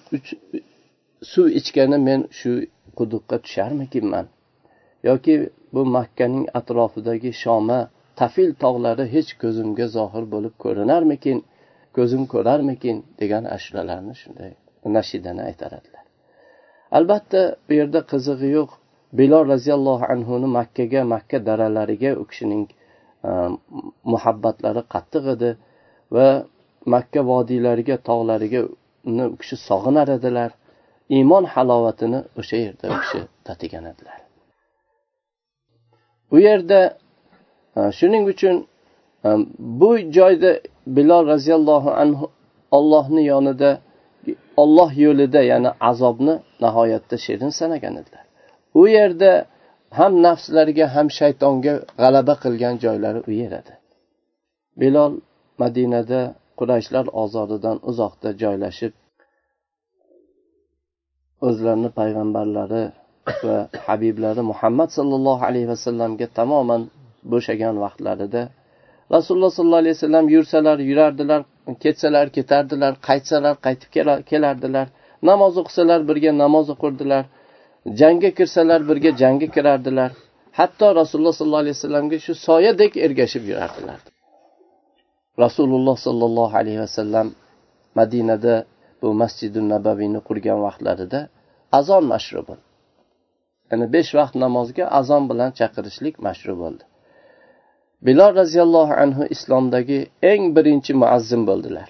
suv 1.32 1.46
ichgani 1.60 1.98
men 2.08 2.22
shu 2.40 2.52
quduqqa 2.98 3.36
tusharmikinman? 3.46 4.26
Yoki 5.10 5.36
bu 5.74 5.82
makkaning 5.98 6.46
atrofidagi 6.60 7.32
shoma 7.44 7.80
tafil 8.20 8.52
tog'lari 8.64 9.06
hech 9.16 9.32
ko'zimga 9.42 9.86
zohir 9.98 10.24
bo'lib 10.34 10.54
ko'rinarmikin? 10.64 11.38
Ko'zim 11.98 12.24
ko'rarmikin 12.34 12.98
degan 13.22 13.44
ashulalarni 13.56 14.16
shunday 14.22 14.51
nashidani 14.98 15.42
aytar 15.50 15.72
edilar 15.80 16.08
albatta 16.92 17.42
bu 17.70 17.74
yerda 17.80 18.00
qizig'i 18.12 18.50
yo'q. 18.58 18.70
Bilol 19.20 19.44
roziyallohu 19.54 20.06
anhuni 20.13 20.48
makkaga 20.60 21.01
makka 21.13 21.38
daralariga 21.48 22.12
u 22.22 22.24
kishining 22.30 22.66
e, 23.27 23.30
muhabbatlari 24.13 24.82
qattiq 24.94 25.25
edi 25.36 25.50
va 26.16 26.27
makka 26.94 27.22
vodiylariga 27.32 27.96
tog'lariga 28.10 28.62
uni 29.10 29.25
u 29.34 29.36
kishi 29.42 29.58
sog'inar 29.70 30.08
edilar. 30.18 30.51
Iymon 31.18 31.46
halovatini 31.54 32.20
o'sha 32.39 32.58
yerda 32.66 32.86
u 32.94 32.96
kishi 33.04 33.22
tatigan 33.48 33.86
edilar. 33.94 34.20
U 36.36 36.38
yerda 36.48 36.80
e, 37.77 37.80
shuning 38.00 38.24
uchun 38.34 38.56
bu 39.60 39.98
joyda 40.18 40.52
bilol 40.88 41.24
roziyallohu 41.34 41.90
anhu 42.04 42.26
ollohni 42.72 43.24
yonida 43.26 43.70
olloh 44.58 44.92
yo'lida 45.06 45.42
ya'ni 45.52 45.72
azobni 45.90 46.36
nihoyatda 46.64 47.16
shirin 47.26 47.52
sanagan 47.60 47.94
edilar. 48.02 48.26
U 48.82 48.88
yerda 48.98 49.32
ham 50.00 50.14
nafslariga 50.28 50.86
ham 50.96 51.08
shaytonga 51.20 51.74
g'alaba 52.02 52.34
qilgan 52.44 52.76
joylari 52.84 53.20
u 53.30 53.32
yer 53.42 53.52
edi. 53.62 53.74
Bilol 54.82 55.14
madinada 55.62 56.22
qurayshlar 56.60 57.06
ozoridan 57.24 57.78
uzoqda 57.90 58.30
joylashib 58.42 58.94
o'zlarini 61.48 61.90
payg'ambarlari 62.00 62.84
va 63.48 63.58
habiblari 63.88 64.42
muhammad 64.52 64.90
sollallohu 64.98 65.44
alayhi 65.50 65.68
vasallamga 65.74 66.28
tamoman 66.40 66.82
bo'shagan 67.32 67.76
vaqtlarida 67.84 68.42
rasululloh 69.16 69.52
sollallohu 69.58 69.82
alayhi 69.84 69.96
vasallam 69.98 70.26
yursalar 70.36 70.78
yurardilar 70.90 71.42
ketsalar 71.84 72.28
ketardilar 72.38 72.94
qaytsalar 73.08 73.56
qaytib 73.66 73.90
kelardilar. 74.32 74.88
Namoz 75.30 75.54
o'qisalar 75.62 76.00
birga 76.10 76.32
namoz 76.44 76.68
o'qirdilar. 76.74 77.24
Jangga 78.00 78.30
kirsalar 78.38 78.82
birga 78.90 79.12
jangga 79.22 79.48
kirardilar. 79.56 80.12
Hatto 80.60 80.88
rasululloh 81.02 81.36
sollallohu 81.40 81.64
alayhi 81.66 81.78
vasallamga 81.80 82.18
shu 82.26 82.34
soyadek 82.48 82.92
ergashib 83.06 83.44
yurardilar. 83.52 84.00
Rasululloh 85.44 85.98
sollallohu 86.06 86.56
alayhi 86.62 86.80
vasallam 86.86 87.28
madinada 88.00 88.56
bu 89.02 89.08
masjidi 89.22 89.60
nabaviyni 89.74 90.20
qurgan 90.28 90.60
vaqtlarida 90.66 91.20
azon 91.80 92.04
mashru 92.14 92.42
bo'ldi 92.48 92.66
ya'ni 93.70 93.86
besh 93.96 94.12
vaqt 94.20 94.36
namozga 94.44 94.86
azon 95.00 95.24
bilan 95.32 95.50
chaqirishlik 95.60 96.16
mashru 96.28 96.54
bo'ldi. 96.62 96.84
Bilol 98.06 98.32
roziyallohu 98.42 98.94
anhu 99.04 99.24
islomdagi 99.36 100.00
eng 100.32 100.44
birinchi 100.56 100.94
muazzim 101.01 101.42
bo'ldilar. 101.50 101.89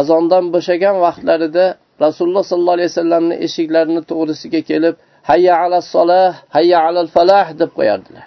Azondan 0.00 0.44
bo'shagan 0.54 0.96
vaqtlarida 1.06 1.64
rasululloh 2.04 2.44
sollallohu 2.50 2.76
alayhi 2.78 2.92
vasallamni 2.92 3.34
eshiklarini 3.46 4.02
to'g'risiga 4.10 4.60
kelib 4.70 4.94
hayya 5.30 5.54
ala 5.64 5.78
solah 5.94 6.32
hayya 6.56 6.78
alal 6.88 7.10
falah 7.16 7.46
deb 7.60 7.70
qo'yardilar. 7.78 8.26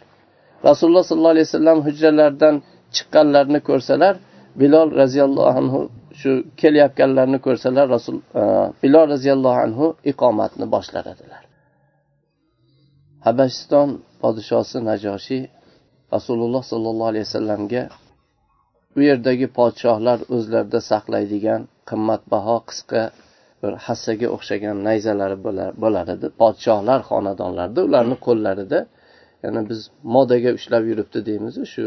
Rasululloh 0.70 1.04
sollallohu 1.10 1.36
alayhi 1.36 1.48
vasallam 1.50 1.78
hujralaridan 1.88 2.56
chiqqanlarni 2.96 3.60
ko'rsalar 3.70 4.16
bilol 4.62 4.90
roziyallohu 5.02 5.58
anhu 5.62 5.80
shu 6.20 6.32
kelayotganlarni 6.62 7.40
ko'rsalar 7.46 7.86
rasul 7.96 8.16
e, 8.42 8.44
bilol 8.84 9.06
roziyallohu 9.14 9.60
anhu 9.68 9.86
iqomatni 10.12 10.66
boshlar 10.76 11.06
edilar 11.14 11.44
habashiston 13.28 13.90
podshosi 14.22 14.78
najoshiy 14.90 15.44
rasululloh 16.16 16.64
sollallohu 16.72 17.10
alayhi 17.12 17.26
vasallamga 17.30 17.84
u 18.98 19.00
yerdagi 19.10 19.48
podshohlar 19.60 20.20
o'zlarida 20.36 20.80
saqlaydigan 20.92 21.62
qimmatbaho 21.90 22.58
qisqa 22.70 23.02
bir 23.62 23.74
hassaga 23.86 24.28
o'xshagan 24.36 24.78
nayzalari 24.88 25.38
bo'lar 25.84 26.06
edi 26.16 26.28
podshohlar 26.42 27.00
xonadonlarida 27.10 27.80
ularni 27.88 28.18
qo'llarida 28.28 28.80
ya'ni 29.44 29.62
biz 29.70 29.80
modaga 30.16 30.52
ushlab 30.58 30.84
yuribdi 30.92 31.20
deymizu 31.30 31.62
shu 31.74 31.86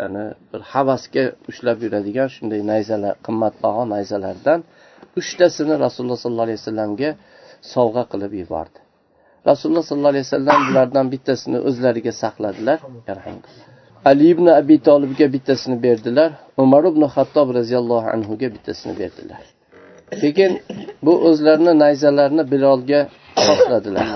ya'ni 0.00 0.24
bir 0.50 0.60
havasga 0.72 1.24
ushlab 1.50 1.78
yuradigan 1.84 2.28
shunday 2.36 2.60
nayzalar 2.72 3.14
qimmatbaho 3.26 3.82
nayzalardan 3.94 4.60
uchtasini 5.20 5.74
rasululloh 5.84 6.18
sollallohu 6.24 6.46
alayhi 6.48 6.60
vasallamga 6.62 7.10
sovg'a 7.74 8.04
qilib 8.12 8.32
yubordi. 8.42 8.78
Rasululloh 9.50 9.84
sollallohu 9.88 10.12
alayhi 10.14 10.26
vasallam 10.28 10.60
bulardan 10.68 11.06
bittasini 11.14 11.58
o'zlariga 11.68 12.12
saqladilar. 12.22 12.78
Ali 14.10 14.26
ibn 14.34 14.46
abi 14.60 14.76
tolibga 14.88 15.26
bittasini 15.34 15.76
berdilar. 15.86 16.30
Umar 16.64 16.82
ibn 16.92 17.02
hattob 17.14 17.48
roziyallohu 17.58 18.08
anhuga 18.14 18.46
bittasini 18.54 18.94
berdilar. 19.00 19.42
Keyin 20.20 20.52
bu 21.04 21.12
o'zlarini 21.28 21.72
nayzalarini 21.82 22.44
bilolga 22.52 23.00
xosladilar. 23.46 24.08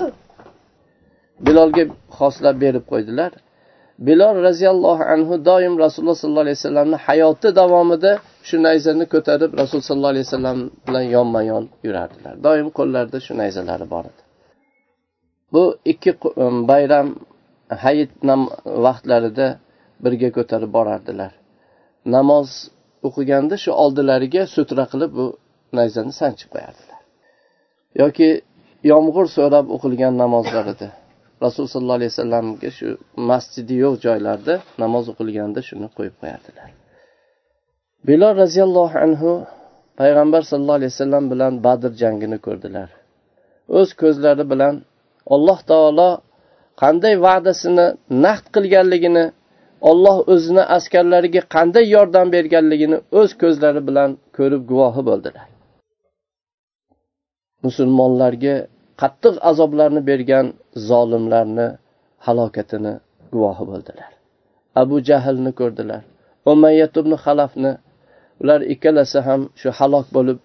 Bilolga 1.46 1.82
xoslab 2.18 2.56
berib 2.64 2.84
qo'ydilar. 2.92 3.32
Bilol 4.08 4.36
roziyallohu 4.48 5.04
anhu 5.14 5.34
doim 5.50 5.74
rasululloh 5.84 6.18
sollallohu 6.22 6.46
alayhi 6.46 6.58
vasallamni 6.60 6.96
hayoti 7.06 7.48
davomida 7.60 8.12
shu 8.48 8.56
nayzani 8.66 9.04
ko'tarib 9.14 9.50
rasululloh 9.60 9.88
sollallohu 9.90 10.14
alayhi 10.14 10.26
vasallam 10.28 10.58
bilan 10.86 11.04
yonma 11.16 11.40
yon 11.50 11.64
yurardilar. 11.86 12.34
Doim 12.46 12.68
qo'llarida 12.78 13.18
shu 13.26 13.32
nayzalari 13.40 13.86
bor 13.94 14.04
edi. 14.10 14.27
Bu 15.52 15.62
ikki 15.92 16.10
bayram 16.70 17.08
hayit 17.84 18.10
vaqtlarida 18.86 19.46
birga 20.04 20.28
ko'tarib 20.36 20.70
borardilar. 20.78 21.32
Namoz 22.16 22.48
o'qiganda 23.06 23.56
shu 23.64 23.70
oldilariga 23.82 24.42
sutra 24.54 24.84
qilib 24.92 25.10
bu 25.18 25.26
nayzani 25.78 26.12
sanchib 26.20 26.48
qo'yardilar. 26.54 27.00
Yoki 28.02 28.28
yomg'ir 28.92 29.26
so'rab 29.36 29.66
o'qilgan 29.76 30.14
namozlarida 30.22 30.88
rasululloh 31.44 31.72
sollallohu 31.74 31.98
alayhi 32.00 32.12
vasallamga 32.14 32.70
shu 32.78 32.88
masjidi 33.30 33.74
yo'q 33.84 33.94
joylarda 34.06 34.54
namoz 34.82 35.04
o'qilganda 35.12 35.60
shuni 35.68 35.88
qo'yib 35.96 36.16
qo'yardilar. 36.22 36.68
Bilol 38.08 38.34
roziyallohu 38.42 38.96
anhu 39.06 39.30
payg'ambar 40.00 40.42
sallallohu 40.50 40.78
alayhi 40.80 40.92
vasallam 40.94 41.24
bilan 41.32 41.52
badr 41.66 41.90
jangini 42.02 42.38
ko'rdilar. 42.46 42.88
O'z 43.78 43.88
ko'zlari 44.02 44.44
bilan 44.52 44.74
alloh 45.34 45.58
taolo 45.70 46.10
qanday 46.82 47.14
va'dasini 47.26 47.86
naqd 48.24 48.46
qilganligini 48.54 49.24
olloh 49.90 50.16
o'zini 50.32 50.62
askarlariga 50.76 51.42
qanday 51.54 51.84
yordam 51.96 52.26
berganligini 52.36 52.98
o'z 53.20 53.30
ko'zlari 53.42 53.80
bilan 53.88 54.10
ko'rib 54.36 54.62
guvohi 54.70 55.02
bo'ldilar. 55.08 55.46
Musulmonlarga 57.66 58.54
qattiq 59.00 59.34
azoblarni 59.50 60.00
bergan 60.10 60.46
zolimlarni 60.88 61.66
halokatini 62.26 62.92
guvohi 63.32 63.64
bo'ldilar. 63.70 64.10
Abu 64.82 64.96
jahlni 65.08 65.52
ko'rdilar 65.60 66.02
umayyat 66.52 66.94
ibn 67.00 67.12
halafni 67.24 67.72
ular 68.42 68.60
ikkalasi 68.72 69.18
ham 69.26 69.40
shu 69.60 69.68
halok 69.78 70.06
bo'lib 70.16 70.38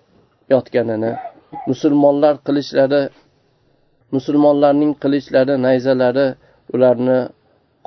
yotganini 0.53 1.11
musulmonlar 1.69 2.33
qilichlari 2.47 3.01
musulmonlarning 4.15 4.91
qilichlari 5.03 5.55
nayzalari 5.67 6.27
ularni 6.75 7.19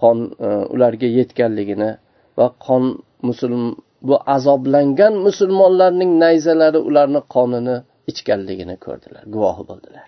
qon 0.02 0.18
e, 0.46 0.48
ularga 0.74 1.08
yetganligini 1.18 1.90
va 2.38 2.46
qon 2.66 2.84
musulm 3.28 3.62
bu 4.08 4.14
azoblangan 4.36 5.14
musulmonlarning 5.26 6.12
nayzalari 6.24 6.78
ularni 6.88 7.20
qonini 7.34 7.76
ichganligini 8.10 8.76
ko'rdilar 8.84 9.24
guvohi 9.34 9.62
bo'ldilar. 9.70 10.06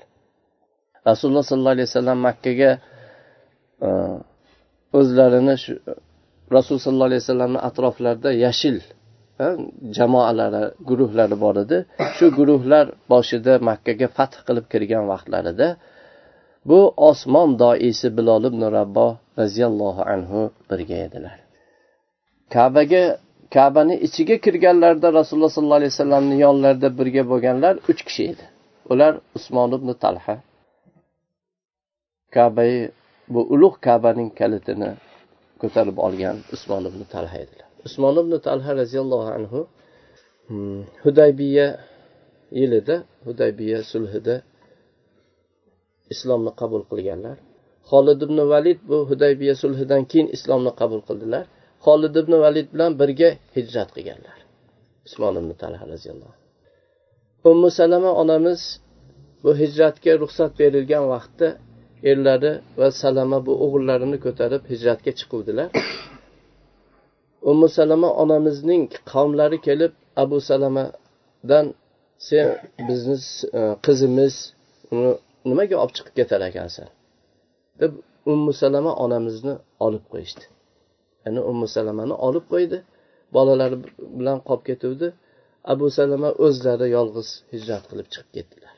Rasululloh 1.09 1.45
sollallohu 1.51 1.77
alayhi 1.77 1.89
vasallam 1.91 2.19
makkaga 2.29 2.71
e, 3.87 3.89
o'zlarini 4.99 5.55
shu 5.65 5.73
rasululloh 6.57 6.85
sollallohu 6.87 7.11
alayhi 7.11 7.23
vasallamni 7.25 7.61
atroflarida 7.69 8.31
yashil 8.45 8.77
e, 9.45 9.47
jamoalari 9.99 10.65
guruhlari 10.89 11.37
bor 11.45 11.57
edi. 11.65 11.79
Shu 12.17 12.27
guruhlar 12.39 12.87
boshida 13.13 13.53
makkaga 13.71 14.07
fath 14.17 14.37
qilib 14.47 14.67
kirgan 14.73 15.05
vaqtlarida 15.13 15.69
bu 16.69 16.81
osmon 17.09 17.51
doisi 17.63 18.09
bilol 18.17 18.45
ibn 18.51 18.63
rabbo 18.79 19.07
roziyallohu 19.41 20.03
anhu 20.15 20.41
birga 20.71 20.97
edilar. 21.07 21.39
Kabaga 22.55 23.03
kabani 23.55 23.95
ichiga 24.07 24.37
kirganlarida 24.45 25.09
rasululloh 25.19 25.53
sollallohu 25.57 25.81
alayhi 25.81 25.93
vasallamni 25.95 26.37
yonlarida 26.47 26.89
birga 26.99 27.23
bo'lganlar 27.33 27.75
uch 27.91 28.01
kishi 28.07 28.23
edi. 28.33 28.45
Ular 28.93 29.13
usmon 29.39 29.71
ibn 29.79 29.89
talha. 30.03 30.35
Kabai 32.35 32.73
bu 33.33 33.41
ulug' 33.55 33.79
kabaning 33.87 34.31
kalitini 34.41 34.91
ko'tarib 35.61 35.97
olgan 36.07 36.37
usmon 36.55 36.83
ibn 36.91 37.01
talha 37.15 37.37
edilar. 37.45 37.69
Usmon 37.87 38.15
ibn 38.23 38.33
talha 38.47 38.71
roziyallohu 38.81 39.29
anhu 39.39 39.61
hmm, 40.49 40.81
hudaybiya 41.05 41.67
yilida 42.59 42.97
hudaybiya 43.27 43.79
sulhida 43.93 44.35
islomni 46.15 46.53
qabul 46.61 46.83
qilganlar. 46.91 47.37
Xolid 47.91 48.21
ibn 48.27 48.39
valid 48.53 48.79
bu 48.91 48.99
hudaybiya 49.11 49.55
sulhidan 49.63 50.03
keyin 50.11 50.29
islomni 50.37 50.73
qabul 50.81 51.01
qildilar. 51.09 51.45
Xolid 51.87 52.15
ibn 52.23 52.33
valid 52.45 52.67
bilan 52.75 52.93
birga 53.01 53.31
hijrat 53.57 53.89
qilganlar. 53.97 54.39
Usmon 55.07 55.35
ibn 55.41 55.51
talha 55.63 55.85
roziyallohu 55.95 56.37
ummu 57.45 57.71
salama 57.71 58.13
onamiz 58.23 58.81
bu 59.45 59.51
hijratga 59.63 60.13
ruxsat 60.23 60.53
berilgan 60.61 61.05
vaqtda 61.15 61.49
erlari 62.11 62.53
va 62.79 62.89
salama 63.03 63.39
bu 63.47 63.53
o'g'illarini 63.65 64.19
ko'tarib 64.25 64.63
hijratga 64.73 65.13
chiquvdilar. 65.19 65.69
Ummu 67.51 67.69
salama 67.79 68.09
onamizning 68.23 68.85
qavmlari 69.13 69.59
kelib 69.67 69.93
abu 70.23 70.39
salamadan 70.51 71.67
sen 72.29 72.47
bizni 72.89 73.17
e, 73.59 73.61
qizimiz 73.87 74.35
uni 74.95 75.13
nimaga 75.51 75.77
olib 75.83 75.95
chiqib 75.97 76.15
ketar 76.21 76.41
ekansan? 76.51 76.89
Deb 77.81 77.93
ummu 78.33 78.53
salama 78.63 78.93
onamizni 79.05 79.55
olib 79.87 80.05
qo'yishdi. 80.13 80.45
Ya'ni 81.25 81.41
ummu 81.51 81.67
salamani 81.77 82.15
olib 82.29 82.45
qo'ydi. 82.53 82.79
Bolalari 83.37 83.77
bilan 84.19 84.39
qolib 84.49 84.65
ketuvdi. 84.71 85.09
Abu 85.73 85.87
salama 85.99 86.31
o'zlari 86.47 86.87
yolg'iz 86.97 87.29
hijrat 87.53 87.85
qilib 87.91 88.09
chiqib 88.13 88.31
ketdilar. 88.37 88.75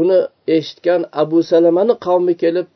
Uni 0.00 0.18
eshitgan 0.56 1.02
abu 1.22 1.38
salamani 1.52 1.94
qavmi 2.06 2.34
kelib 2.42 2.66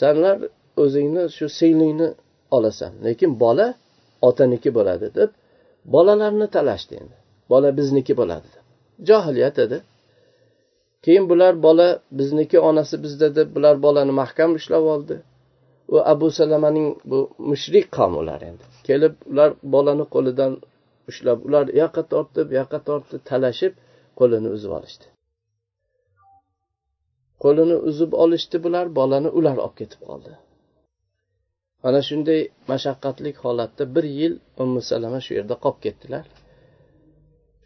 sanlar 0.00 0.36
o'zingni 0.82 1.24
shu 1.36 1.46
singlingni 1.58 2.08
olasan 2.56 2.92
lekin 3.06 3.30
bola 3.44 3.66
otaniki 4.28 4.70
bo'ladi 4.78 5.06
deb 5.18 5.30
bolalarni 5.94 6.46
talashdi 6.56 6.94
endi. 7.00 7.16
Bola 7.52 7.68
bizniki 7.78 8.12
bo'ladi 8.20 8.48
deb. 8.54 8.64
Johiliyat 9.08 9.56
edi 9.64 9.78
keyin 11.04 11.24
bular 11.30 11.62
bola 11.66 11.88
bizniki 12.18 12.58
onasi 12.68 13.02
bizda 13.04 13.28
deb 13.38 13.48
bular 13.56 13.74
bolani 13.82 14.12
mahkam 14.22 14.50
ushlab 14.58 14.84
oldi. 14.94 15.16
U 15.94 15.96
abu 16.12 16.30
salamaning 16.30 16.88
bu 17.10 17.18
mushrik 17.50 17.86
qavm 17.96 18.14
ular 18.22 18.40
endi. 18.50 18.64
Kelib 18.88 19.14
ular 19.30 19.50
bolani 19.74 20.04
qo'lidan 20.14 20.52
ushlab 21.10 21.38
ular 21.48 21.66
yoqqa 21.80 22.02
tortib 22.12 22.48
yoqqa 22.58 22.78
tortib 22.88 23.20
talashib 23.30 23.72
qo'lini 24.18 24.48
uzib 24.56 24.72
olishdi. 24.78 25.06
Qo'lini 27.42 27.76
uzib 27.90 28.12
olishdi 28.24 28.56
bular 28.64 28.86
bolani 28.98 29.30
ular 29.38 29.56
olib 29.64 29.76
ketib 29.80 30.00
qoldi. 30.08 30.32
Mana 31.84 32.00
shunday 32.08 32.40
mashaqqatli 32.72 33.30
holatda 33.42 33.84
bir 33.94 34.06
yil 34.18 34.34
ummu 34.62 34.80
salama 34.90 35.20
shu 35.24 35.32
yerda 35.38 35.56
qolib 35.64 35.80
ketdilar. 35.84 36.24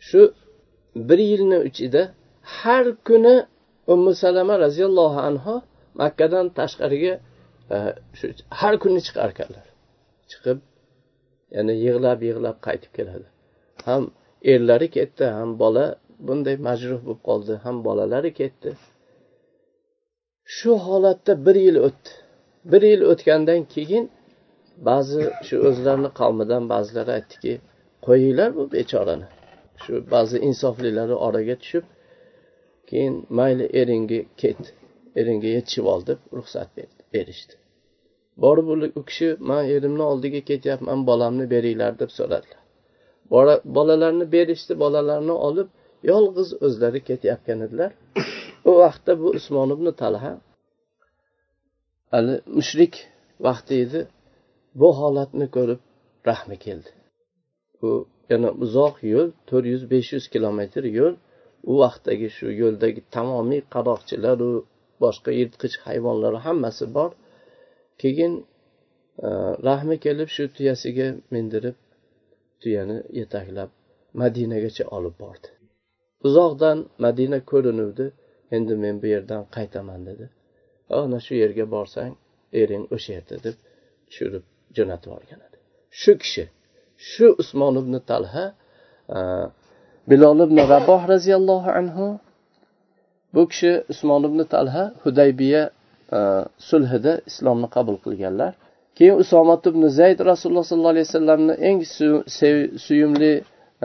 Shu 0.09 0.21
bir 1.09 1.21
yilni 1.31 1.59
ichida 1.71 2.03
har 2.45 2.85
kuni 3.09 3.37
ummu 3.93 4.15
salama 4.15 4.55
roziyallohu 4.65 5.19
anhu 5.29 5.55
makkadan 6.01 6.47
tashqariga 6.59 7.15
e, 7.75 7.77
shu 8.19 8.27
har 8.61 8.75
kuni 8.83 9.01
chiqar 9.07 9.29
ekanlar 9.35 9.67
chiqib 10.31 10.59
yana 11.57 11.73
yig'lab 11.85 12.19
yig'lab 12.29 12.57
qaytib 12.67 12.93
keladi. 12.99 13.27
Ham 13.87 14.03
erlari 14.53 14.89
ketdi 14.97 15.25
ham 15.39 15.51
bola 15.63 15.85
bunday 16.27 16.57
majruh 16.69 17.01
bo'lib 17.07 17.23
qoldi 17.29 17.55
ham 17.65 17.77
bolalari 17.87 18.31
ketdi. 18.41 18.71
Shu 20.57 20.73
holatda 20.87 21.33
bir 21.47 21.57
yil 21.67 21.79
o'tdi. 21.87 22.11
Bir 22.73 22.83
yil 22.91 23.03
o'tgandan 23.13 23.61
keyin 23.75 24.05
ba'zi 24.89 25.23
shu 25.47 25.57
o'zlarini 25.69 26.11
qavmidan 26.21 26.63
ba'zilari 26.73 27.11
aytdiki 27.19 27.55
qo'yinglar 28.07 28.51
bu 28.59 28.65
bechorani. 28.75 29.27
Shu 29.83 29.93
ba'zi 30.15 30.37
insoflilari 30.49 31.15
oraga 31.27 31.55
tushib 31.63 31.85
keyin 32.91 33.15
mayli 33.39 33.67
eringga 33.81 34.21
ket 34.41 34.63
eringga 35.21 35.49
yetishib 35.57 35.87
ol 35.93 36.01
deb 36.11 36.21
ruxsat 36.39 36.69
berishdi. 37.15 37.55
Borib 38.43 38.67
u 38.99 39.03
kishi 39.09 39.29
man 39.51 39.63
erimni 39.77 40.05
oldiga 40.13 40.41
ketyapman 40.51 41.01
bolamni 41.11 41.45
beringlar 41.55 41.93
deb 42.03 42.11
so'radilar. 42.19 42.61
Bolalarni 43.77 44.27
berishdi 44.37 44.73
bolalarni 44.83 45.35
olib 45.49 45.69
yolg'iz 46.11 46.49
o'zlari 46.67 47.01
ketayotgan 47.09 47.61
edilar. 47.67 47.93
U 48.69 48.71
vaqtda 48.83 49.13
bu 49.21 49.29
usmon 49.39 49.69
ibn 49.77 49.87
talha 50.01 50.33
hali 52.13 52.35
mushrik 52.59 52.95
vaqti 53.47 53.75
edi. 53.85 54.01
Bu 54.81 54.89
holatni 55.01 55.47
ko'rib 55.57 55.81
rahmi 56.29 56.57
keldi. 56.65 56.91
U 57.87 57.89
yana 58.33 58.51
uzoq 58.65 58.97
yo'l 59.13 59.29
to'rt 59.49 59.67
yuz 59.73 59.83
besh 59.93 60.11
yuz 60.17 60.27
kilometr 60.35 60.83
yo'l. 60.99 61.15
U 61.71 61.73
vaqtdagi 61.83 62.29
shu 62.37 62.47
yo'ldagi 62.63 63.01
tamomiy 63.17 63.63
qaroqchilaru 63.75 64.51
boshqa 65.05 65.31
yirtqich 65.41 65.77
hayvonlar 65.87 66.35
hammasi 66.47 66.87
bor. 66.97 67.11
Keyin 68.01 68.33
e, 69.27 69.29
rahmi 69.69 69.97
kelib 70.05 70.29
shu 70.37 70.45
tuyasiga 70.57 71.09
mindirib 71.35 71.77
tuyani 72.61 72.99
yetaklab 73.21 73.71
madinagacha 74.23 74.85
olib 74.97 75.15
bordi. 75.25 75.49
Uzoqdan 76.27 76.79
madina 77.05 77.39
ko'rinuvdi. 77.51 78.07
Endi 78.57 78.75
men 78.85 78.97
bu 79.03 79.07
yerdan 79.15 79.43
qaytaman 79.57 80.01
dedi. 80.09 80.27
Ana 81.01 81.19
shu 81.27 81.35
yerga 81.43 81.65
borsang 81.75 82.13
ering 82.63 82.85
o'sha 82.95 83.11
yerda 83.17 83.37
deb 83.47 83.57
tushirib 84.09 84.45
jo'natib 84.77 85.09
yuborgan 85.11 85.41
edi. 85.47 85.59
Shu 86.01 86.13
kishi 86.23 86.45
shu 87.11 87.27
usmon 87.43 87.75
ibn 87.83 87.95
talha 88.11 88.45
e, 89.17 89.19
bilol 90.11 90.39
ibn 90.47 90.59
raboh 90.73 91.01
roziyallohu 91.13 91.71
anhu 91.81 92.07
bu 93.35 93.43
kishi 93.51 93.73
usmon 93.93 94.23
ibn 94.29 94.41
talha 94.55 94.85
hudaybiya 95.05 95.63
e, 96.17 96.19
sulhida 96.69 97.13
islomni 97.31 97.69
qabul 97.77 97.97
qilganlar. 98.05 98.53
Keyin 98.97 99.17
usomat 99.25 99.63
ibn 99.71 99.83
zayd 99.99 100.19
rasululloh 100.31 100.65
sollallohu 100.71 100.95
alayhi 100.95 101.09
vasallamni 101.11 101.55
eng 101.69 101.79
suyumli 102.87 103.33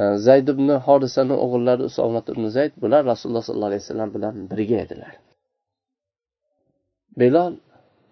e, 0.01 0.03
zayd 0.27 0.47
ibn 0.53 0.67
horisani 0.85 1.35
o'g'illari 1.43 1.83
usomat 1.91 2.25
ibn 2.33 2.43
zayd 2.55 2.73
bular 2.83 3.01
rasululloh 3.11 3.43
sollallohu 3.47 3.71
alayhi 3.71 3.83
vasallam 3.85 4.09
bilan 4.15 4.33
birga 4.51 4.77
edilar. 4.85 5.13
Bilol 7.19 7.53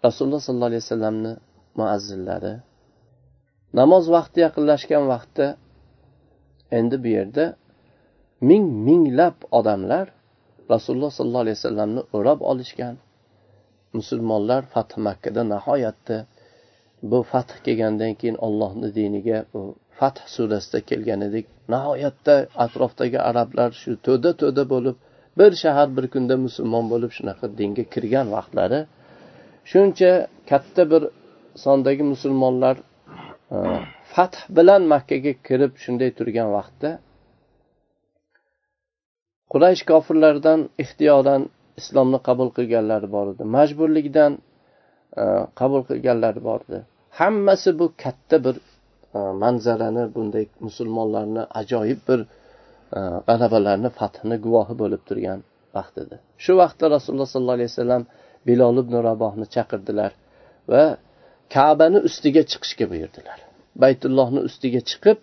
rasululloh 0.06 0.42
sollallohu 0.46 0.72
alayhi 0.72 0.84
vasallamni 0.86 1.34
muazzillari 1.80 2.54
namoz 3.80 4.06
vaqti 4.16 4.38
yaqinlashgan 4.46 5.04
vaqtda 5.14 5.48
endi 6.80 6.96
bu 7.04 7.10
yerda 7.18 7.46
ming 8.42 8.66
minglab 8.88 9.36
odamlar 9.60 10.06
rasululloh 10.74 11.12
sollallohu 11.18 11.44
alayhi 11.46 11.58
vasallamni 11.60 12.02
o'rab 12.18 12.40
olishgan. 12.52 12.96
Musulmonlar 13.98 14.62
fath 14.74 14.94
makkada 15.08 15.42
nihoyatda 15.54 16.18
bu 17.02 17.24
fath 17.32 17.54
kelgandan 17.66 18.14
keyin 18.20 18.38
ollohni 18.48 18.96
diniga 18.96 19.40
u 19.58 19.62
fath 20.00 20.20
surasida 20.36 20.80
kelganidek 20.90 21.46
nihoyatda 21.74 22.36
atrofdagi 22.66 23.20
arablar 23.30 23.70
shu 23.82 23.92
to'da 24.08 24.32
to'da 24.42 24.64
bo'lib 24.74 24.96
bir 25.40 25.52
shahar 25.64 25.88
bir 25.98 26.06
kunda 26.14 26.36
musulmon 26.46 26.86
bo'lib 26.94 27.12
shunaqa 27.18 27.46
dinga 27.60 27.84
kirgan 27.94 28.28
vaqtlari 28.36 28.80
shuncha 29.72 30.12
katta 30.50 30.84
bir 30.92 31.04
sondagi 31.66 32.04
musulmonlar 32.14 32.76
e, 33.56 33.58
fath 34.14 34.38
bilan 34.58 34.82
makkaga 34.94 35.34
kirib 35.48 35.74
shunday 35.84 36.10
turgan 36.20 36.50
vaqtda 36.58 36.90
quraysh 39.54 39.84
kofirlaridan 39.92 40.60
ixtiyoran 40.84 41.44
islomni 41.80 42.20
qabul 42.28 42.50
qilganlari 42.58 43.08
bor 43.16 43.28
edi. 43.34 43.44
Majburlikdan 43.58 44.34
e, 45.22 45.24
qabul 45.60 45.82
qilganlari 45.90 46.42
bor 46.50 46.60
edi. 46.68 46.80
Hammasi 47.20 47.70
bu 47.80 47.86
katta 48.04 48.38
bir 48.46 48.56
e, 49.18 49.20
manzarani 49.44 50.04
bunday 50.16 50.46
musulmonlarni 50.68 51.44
ajoyib 51.62 52.02
bir 52.10 52.20
e, 52.98 53.00
g'alabalarni 53.28 53.90
fathini 54.00 54.38
guvohi 54.46 54.76
bo'lib 54.82 55.02
turgan 55.08 55.40
vaqt 55.78 55.96
edi. 56.04 56.16
Shu 56.44 56.54
vaqtda 56.62 56.86
rasululloh 56.96 57.30
sollallohu 57.34 57.58
alayhi 57.60 57.72
vasallam 57.74 58.04
bilol 58.48 58.78
ibn 58.84 58.96
rabohni 59.10 59.46
chaqirdilar 59.56 60.12
va 60.72 60.84
kabani 61.56 62.00
ustiga 62.10 62.44
chiqishga 62.52 62.86
buyurdilar. 62.92 63.40
Baytullohni 63.84 64.42
ustiga 64.50 64.82
chiqib 64.90 65.18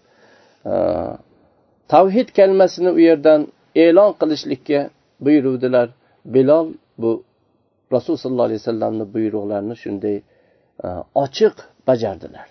tavhid 1.92 2.28
kalmasini 2.38 2.90
u 2.98 3.00
yerdan 3.08 3.40
e'lon 3.82 4.12
qilishlikka 4.20 4.80
buyuruvdilar. 5.24 5.88
Bilol 6.34 6.66
bu 7.02 7.10
rasululloh 7.94 8.22
sollallohu 8.24 8.48
alayhi 8.48 8.60
vasallamni 8.62 9.04
buyruqlarini 9.14 9.76
shunday 9.82 10.16
e, 10.86 10.88
ochiq 11.24 11.56
bajardilar 11.88 12.48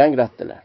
yangratdilar. 0.00 0.62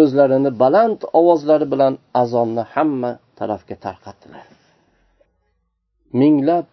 O'zlarini 0.00 0.50
baland 0.62 1.00
ovozlari 1.20 1.66
bilan 1.72 1.94
azonni 2.22 2.64
hamma 2.74 3.12
tarafga 3.38 3.76
tarqatdilar. 3.86 4.46
Minglab 6.20 6.66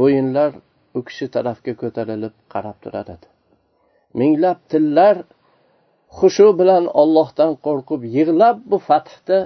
bo'yinlar 0.00 0.50
u 0.98 1.00
kishi 1.08 1.26
tarafga 1.36 1.72
ko'tarilib 1.82 2.34
qarab 2.52 2.76
turar 2.84 3.06
edi. 3.16 3.28
Minglab 4.20 4.58
tillar 4.72 5.16
xushu 6.18 6.48
bilan 6.60 6.84
ollohdan 7.02 7.52
qo'rqib 7.66 8.00
yig'lab 8.16 8.56
bu 8.70 8.78
fathda 8.88 9.38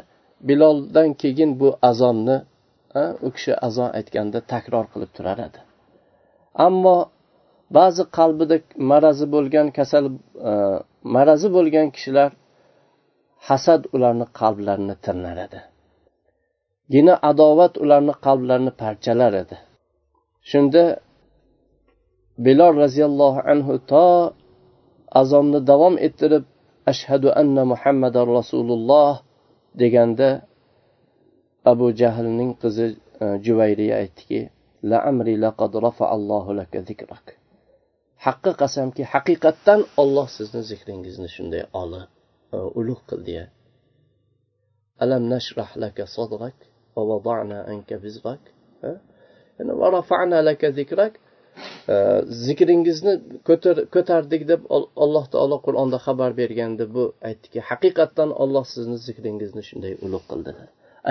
biloldan 0.49 1.09
keyin 1.23 1.51
bu 1.61 1.69
azonni 1.91 2.37
u 3.27 3.29
kishi 3.35 3.53
azon 3.67 3.91
aytganda 3.99 4.39
takror 4.53 4.87
qilib 4.93 5.11
turar 5.17 5.39
edi. 5.49 5.61
Ammo 6.67 6.97
ba'zi 7.77 8.03
qalbida 8.19 8.57
marazi 8.91 9.27
bo'lgan 9.35 9.67
kasal 9.79 10.05
e, 10.51 10.53
marazi 11.17 11.49
bo'lgan 11.57 11.87
kishilar 11.95 12.31
hasad 13.49 13.83
ularni 13.95 14.27
qalblarini 14.41 14.95
tirnar 15.05 15.37
edi. 15.47 15.61
Gina 16.95 17.15
adovat 17.31 17.75
ularni 17.85 18.15
qalblarini 18.27 18.73
parchalar 18.83 19.33
edi. 19.43 19.57
Shunda 20.51 20.83
bilol 22.45 22.73
roziyallohu 22.85 23.41
anhu 23.53 23.73
to 23.91 24.07
azonni 25.21 25.61
davom 25.71 25.95
ettirib 26.07 26.45
ashhadu 26.93 27.29
anna 27.41 27.63
muhammadan 27.73 28.27
rasululloh 28.39 29.13
deganda 29.81 30.29
abu 31.73 31.87
jahlning 32.01 32.53
qizi 32.63 32.87
e, 33.23 33.25
juvayriya 33.45 33.95
aytdiki 34.03 34.41
haqqi 38.27 38.53
qasamki 38.63 39.03
haqiqatdan 39.13 39.81
olloh 40.03 40.29
sizni 40.37 40.63
zikringizni 40.71 41.29
shunday 41.37 41.63
oli 41.83 42.03
e, 42.55 42.57
ulug' 42.79 43.05
qildi 43.11 43.33
ya 43.39 43.45
alam 45.03 45.23
nashrah 45.35 45.71
laka 45.83 46.05
sadrak 46.17 46.57
va 46.95 47.03
wada'na 47.11 47.59
anka 47.73 47.97
bizrak. 48.05 48.43
Va 49.81 49.89
rafa'na 49.99 50.39
laka 50.49 50.69
zikrak. 50.79 51.13
Zikringizni 52.47 53.13
ko'tardik 53.95 54.43
deb 54.53 54.61
alloh 55.05 55.25
taolo 55.35 55.57
qur'onda 55.67 55.99
xabar 56.07 56.31
berganda 56.41 56.85
bu 56.95 57.05
aytdiki 57.29 57.61
haqiqatdan 57.71 58.31
olloh 58.43 58.65
sizni 58.75 58.99
zikringizni 59.07 59.63
shunday 59.69 59.93
ulug' 60.05 60.27
qildi 60.31 60.51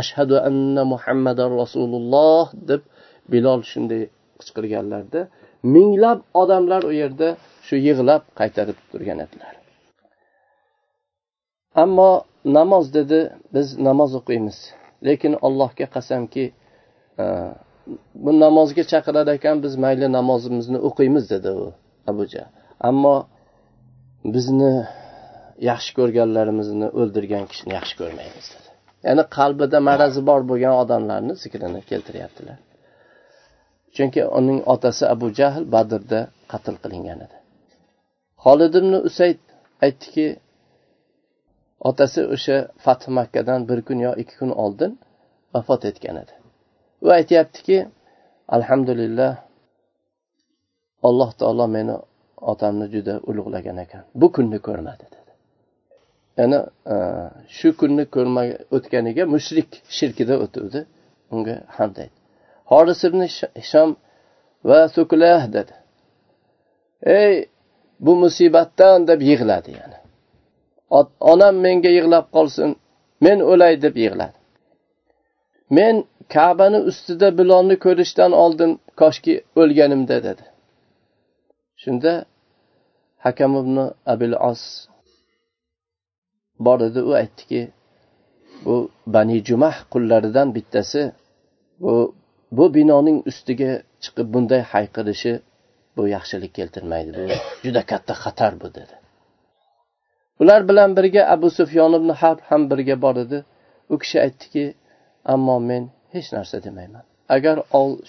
ashhadu 0.01 0.35
anna 0.49 0.83
muhammadan 0.93 1.51
rasululloh 1.63 2.45
deb 2.69 2.81
bilol 3.33 3.61
shunday 3.71 4.03
qichqirganlarda 4.39 5.21
minglab 5.75 6.19
odamlar 6.41 6.81
u 6.89 6.91
yerda 7.01 7.27
shu 7.67 7.75
yig'lab 7.87 8.23
qaytarib 8.39 8.77
turgan 8.91 9.19
edilar. 9.25 9.53
Ammo 11.83 12.11
namoz 12.57 12.85
dedi 12.97 13.19
biz 13.55 13.67
namoz 13.87 14.11
o'qiymiz 14.19 14.57
lekin 15.07 15.33
allohga 15.47 15.85
qasamki 15.95 16.45
e, 17.23 17.25
bu 18.23 18.31
namozga 18.43 18.83
chaqirar 18.91 19.27
ekan 19.37 19.57
biz 19.65 19.73
mayli 19.83 20.07
namozimizni 20.17 20.79
o'qiymiz 20.87 21.25
dedi 21.33 21.49
u 21.63 21.65
abu 22.11 22.23
jahl. 22.33 22.51
Ammo 22.89 23.15
bizni 24.35 24.73
yaxshi 25.69 25.91
ko'rganlarimizni 25.99 26.87
o'ldirgan 26.99 27.45
kishini 27.51 27.73
yaxshi 27.79 27.95
ko'rmaymiz 28.01 28.45
dedi. 28.53 28.69
Ya'ni 29.07 29.23
qalbida 29.37 29.77
marazi 29.89 30.21
bor 30.29 30.41
bo'lgan 30.49 30.73
odamlarni 30.83 31.33
zikrini 31.43 31.79
keltiryaptilar. 31.89 32.57
Chunki 33.95 34.21
uning 34.39 34.59
otasi 34.73 35.03
abu 35.13 35.27
jahl 35.39 35.63
badrda 35.75 36.19
qatl 36.51 36.75
qilingan 36.83 37.19
edi. 37.25 37.37
Holid 38.45 38.73
ibn 38.81 38.93
usayd 39.09 39.39
aytdiki 39.85 40.27
otasi 41.89 42.21
o'sha 42.35 42.57
fath 42.85 43.05
makkadan 43.17 43.59
bir 43.69 43.79
kun 43.87 43.99
yo 44.07 44.11
ikki 44.21 44.35
kun 44.41 44.51
oldin 44.63 44.91
vafot 45.53 45.81
etgan 45.91 46.17
edi. 46.23 46.33
Va 47.05 47.11
aytyaptiki 47.19 47.77
alhamdulillah 48.55 49.31
alloh 51.07 51.29
taolo 51.39 51.65
meni 51.77 51.95
otamni 52.51 52.85
juda 52.93 53.13
ulug'lagan 53.29 53.77
ekan. 53.85 54.03
Bu 54.21 54.27
kunni 54.35 54.59
ko'rmadi 54.67 55.05
dedi. 55.15 55.31
Ya'ni 56.39 56.59
e, 56.93 56.95
shu 57.57 57.69
kunni 57.79 58.05
ko'rmay 58.15 58.47
o'tganiga 58.75 59.23
mushrik 59.35 59.69
shirkida 59.97 60.35
o'tuvdi. 60.43 60.79
Unga 61.33 61.55
hamd 61.77 61.95
aytdi. 62.03 62.19
Horis 62.71 63.01
ibn 63.07 63.21
hishom 63.61 63.89
va 64.69 64.79
suklah 64.95 65.41
dedi. 65.55 65.73
Ey 67.19 67.33
bu 68.05 68.13
musibatdan 68.23 68.99
deb 69.09 69.21
yig'ladi 69.29 69.71
yana. 69.79 69.97
Onam 71.31 71.55
menga 71.65 71.91
yig'lab 71.97 72.25
qolsin 72.35 72.69
men 73.25 73.37
o'lay 73.51 73.73
deb 73.85 73.95
yig'ladi. 74.03 74.37
Men 75.77 75.95
kabani 76.35 76.79
ustida 76.89 77.27
bilonni 77.39 77.75
ko'rishdan 77.85 78.31
oldin 78.43 78.71
koshki 79.01 79.33
o'lganimda 79.61 80.17
dedi. 80.27 80.45
Shunda 81.81 82.11
hakam 83.25 83.51
ibn 83.61 83.75
abil 84.13 84.33
os 84.49 84.61
bor 86.65 86.79
edi 86.87 86.99
u 87.09 87.11
aytdiki 87.21 87.61
bu 88.65 88.75
bani 89.15 89.37
jumah 89.47 89.75
qullaridan 89.93 90.47
bittasi 90.55 91.01
bu 91.83 91.95
bu 92.57 92.65
binoning 92.75 93.17
ustiga 93.29 93.71
chiqib 94.03 94.27
bunday 94.33 94.61
hayqirishi 94.73 95.33
bu 95.95 96.01
yaxshilik 96.15 96.53
keltirmaydi 96.57 97.09
bu 97.17 97.25
juda 97.63 97.81
katta 97.91 98.13
xatar 98.23 98.53
bu 98.61 98.67
dedi. 98.77 98.95
Ular 100.41 100.61
bilan 100.69 100.89
birga 100.97 101.23
abu 101.35 101.47
sufyon 101.57 101.93
ibn 101.99 102.09
harb 102.21 102.39
ham 102.49 102.61
birga 102.71 102.95
bor 103.05 103.15
edi. 103.25 103.39
U 103.93 103.95
kishi 104.01 104.17
aytdiki 104.25 104.63
ammo 105.33 105.57
men 105.69 105.83
hech 106.13 106.29
narsa 106.35 106.57
demayman. 106.67 107.03
Agar 107.35 107.57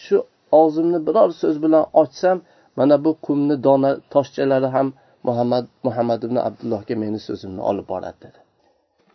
shu 0.05 0.17
og'zimni 0.61 0.99
biror 1.07 1.31
so'z 1.41 1.57
bilan 1.65 1.85
ochsam 2.03 2.37
mana 2.79 2.97
bu 3.05 3.11
qumni 3.27 3.57
dona 3.67 3.91
toshchalari 4.15 4.69
ham 4.77 4.89
muhammad 5.29 5.65
muhammad 5.87 6.21
ibn 6.27 6.37
abdullohga 6.49 6.95
meni 7.03 7.19
so'zimni 7.29 7.63
olib 7.71 7.87
boradi 7.93 8.19
dedi. 8.25 8.41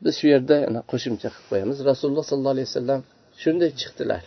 Biz 0.04 0.14
shu 0.20 0.28
yerda 0.34 0.56
yana 0.66 0.80
qo'shimcha 0.92 1.28
qilib 1.34 1.48
qo'yamiz. 1.52 1.78
Rasululloh 1.92 2.26
sollallohu 2.32 2.56
alayhi 2.56 2.70
vasallam 2.72 3.02
shunday 3.42 3.72
chiqdilar. 3.82 4.24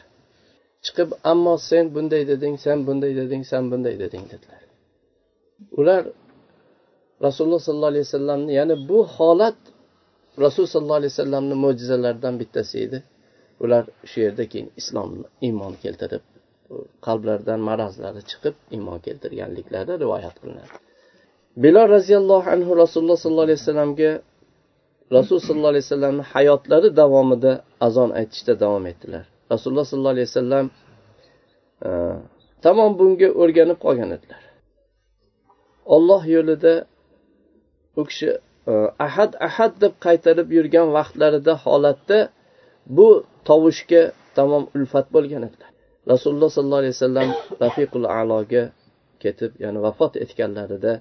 Chiqib 0.84 1.10
ammo 1.32 1.54
sen 1.70 1.84
bunday 1.94 2.22
deding 2.32 2.54
sen 2.64 2.78
bunday 2.86 3.12
deding 3.20 3.42
sen 3.50 3.62
bunday 3.70 3.94
deding 4.02 4.24
dedilar. 4.32 4.62
Ular 5.80 6.02
rasululloh 7.26 7.60
sollallohu 7.66 7.92
alayhi 7.94 8.06
vasallamni 8.08 8.52
ya'ni 8.58 8.76
bu 8.90 8.98
holat 9.16 9.58
rasul 10.44 10.64
sollallohu 10.72 11.00
alayhi 11.00 11.12
vasallamni 11.14 11.54
mo'jizalaridan 11.64 12.34
bittasi 12.40 12.76
edi. 12.86 12.98
Ular 13.64 13.84
shu 14.10 14.18
yerda 14.24 14.44
keyin 14.52 14.68
islomni 14.80 15.26
iymon 15.46 15.74
keltirib 15.82 16.24
qalblaridan 17.06 17.60
marazlari 17.70 18.22
chiqib 18.30 18.54
iymon 18.76 18.98
keltirganliklari 19.06 19.92
rivoyat 20.02 20.36
qilinadi. 20.42 20.74
Bilol 21.62 21.88
roziyallohu 21.96 22.48
anhu 22.54 22.72
rasululloh 22.82 23.18
sollallohu 23.22 23.46
alayhi 23.48 23.60
vasallamga 23.62 24.10
rasul 25.16 25.38
sollallohu 25.46 25.72
alayhi 25.74 25.86
vasallamni 25.88 26.24
hayotlari 26.32 26.88
davomida 27.00 27.52
azon 27.86 28.10
aytishda 28.20 28.52
davom 28.64 28.84
etdilar. 28.92 29.24
Rasululloh 29.52 29.86
sollallohu 29.90 30.14
alayhi 30.16 30.28
vasallam 30.30 30.66
e, 31.86 31.90
tamom 32.64 32.90
bunga 33.00 33.28
o'rganib 33.42 33.78
qolgan 33.84 34.10
edilar. 34.16 34.42
Olloh 35.94 36.22
yo'lida 36.36 36.74
u 38.00 38.02
kishi 38.08 38.30
e, 38.70 38.72
ahad 39.06 39.32
ahad 39.48 39.72
deb 39.82 39.94
qaytarib 40.06 40.48
yurgan 40.56 40.88
vaqtlarida 40.98 41.52
holatda 41.64 42.18
bu 42.96 43.08
tovushga 43.48 44.02
tamom 44.36 44.64
ulfat 44.76 45.06
bo'lgan 45.14 45.42
edilar. 45.48 45.70
Rasululloh 46.12 46.50
sollallohu 46.56 46.82
alayhi 46.82 46.96
vasallam 46.98 47.28
rafiqul 47.64 48.06
aloga 48.20 48.64
ketib 49.22 49.52
ya'ni 49.62 49.78
vafot 49.86 50.12
etganlarida 50.24 50.92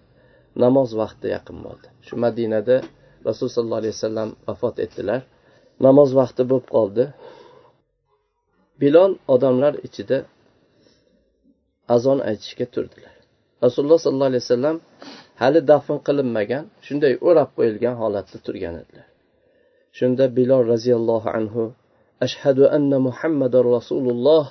namoz 0.64 0.90
vaqti 1.02 1.28
yaqin 1.36 1.58
bo'ldi. 1.66 1.88
Shu 2.08 2.14
madinada 2.26 2.76
rasululloh 3.28 3.56
sollallohu 3.58 3.82
alayhi 3.84 3.96
vasallam 3.98 4.30
vafot 4.48 4.76
etdilar. 4.86 5.22
Namoz 5.88 6.10
vaqti 6.20 6.42
bo'lib 6.50 6.68
qoldi. 6.76 7.04
Bilol 8.82 9.12
odamlar 9.34 9.74
ichida 9.88 10.18
azon 11.96 12.20
aytishga 12.30 12.66
turdilar. 12.74 13.16
Rasululloh 13.66 14.00
sollallohu 14.06 14.32
alayhi 14.32 14.46
vasallam 14.48 14.78
hali 15.42 15.60
dafn 15.72 15.98
qilinmagan 16.08 16.64
shunday 16.86 17.14
o'rab 17.28 17.50
qo'yilgan 17.58 17.96
holatda 18.02 18.38
turgan 18.46 18.76
edilar. 18.84 19.09
Shunda 19.98 20.26
bilol 20.38 20.64
roziyallohu 20.74 21.30
anhu 21.40 21.64
ashhadu 22.26 22.64
anna 22.78 22.98
muhammadan 23.08 23.66
rasululloh 23.78 24.46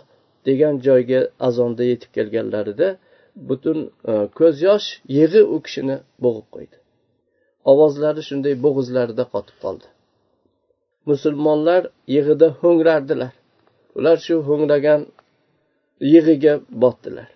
degan 0.48 0.74
joyga 0.86 1.20
azonda 1.48 1.82
yetib 1.90 2.10
kelganlarida 2.16 2.88
butun 3.48 3.78
e, 4.10 4.12
ko'z 4.38 4.56
yosh 4.68 4.88
yig'i 5.18 5.42
u 5.54 5.56
kishini 5.66 5.96
bo'g'ib 6.24 6.46
qo'ydi. 6.54 6.76
Ovozlari 7.72 8.22
shunday 8.28 8.54
bo'g'izlarida 8.64 9.24
qotib 9.34 9.56
qoldi. 9.64 9.86
Musulmonlar 11.10 11.82
yig'ida 12.14 12.48
ho'ngrardilar. 12.60 13.32
Ular 13.98 14.16
shu 14.26 14.36
ho'ngragan 14.48 15.02
yig'iga 16.12 16.54
botdilar. 16.82 17.28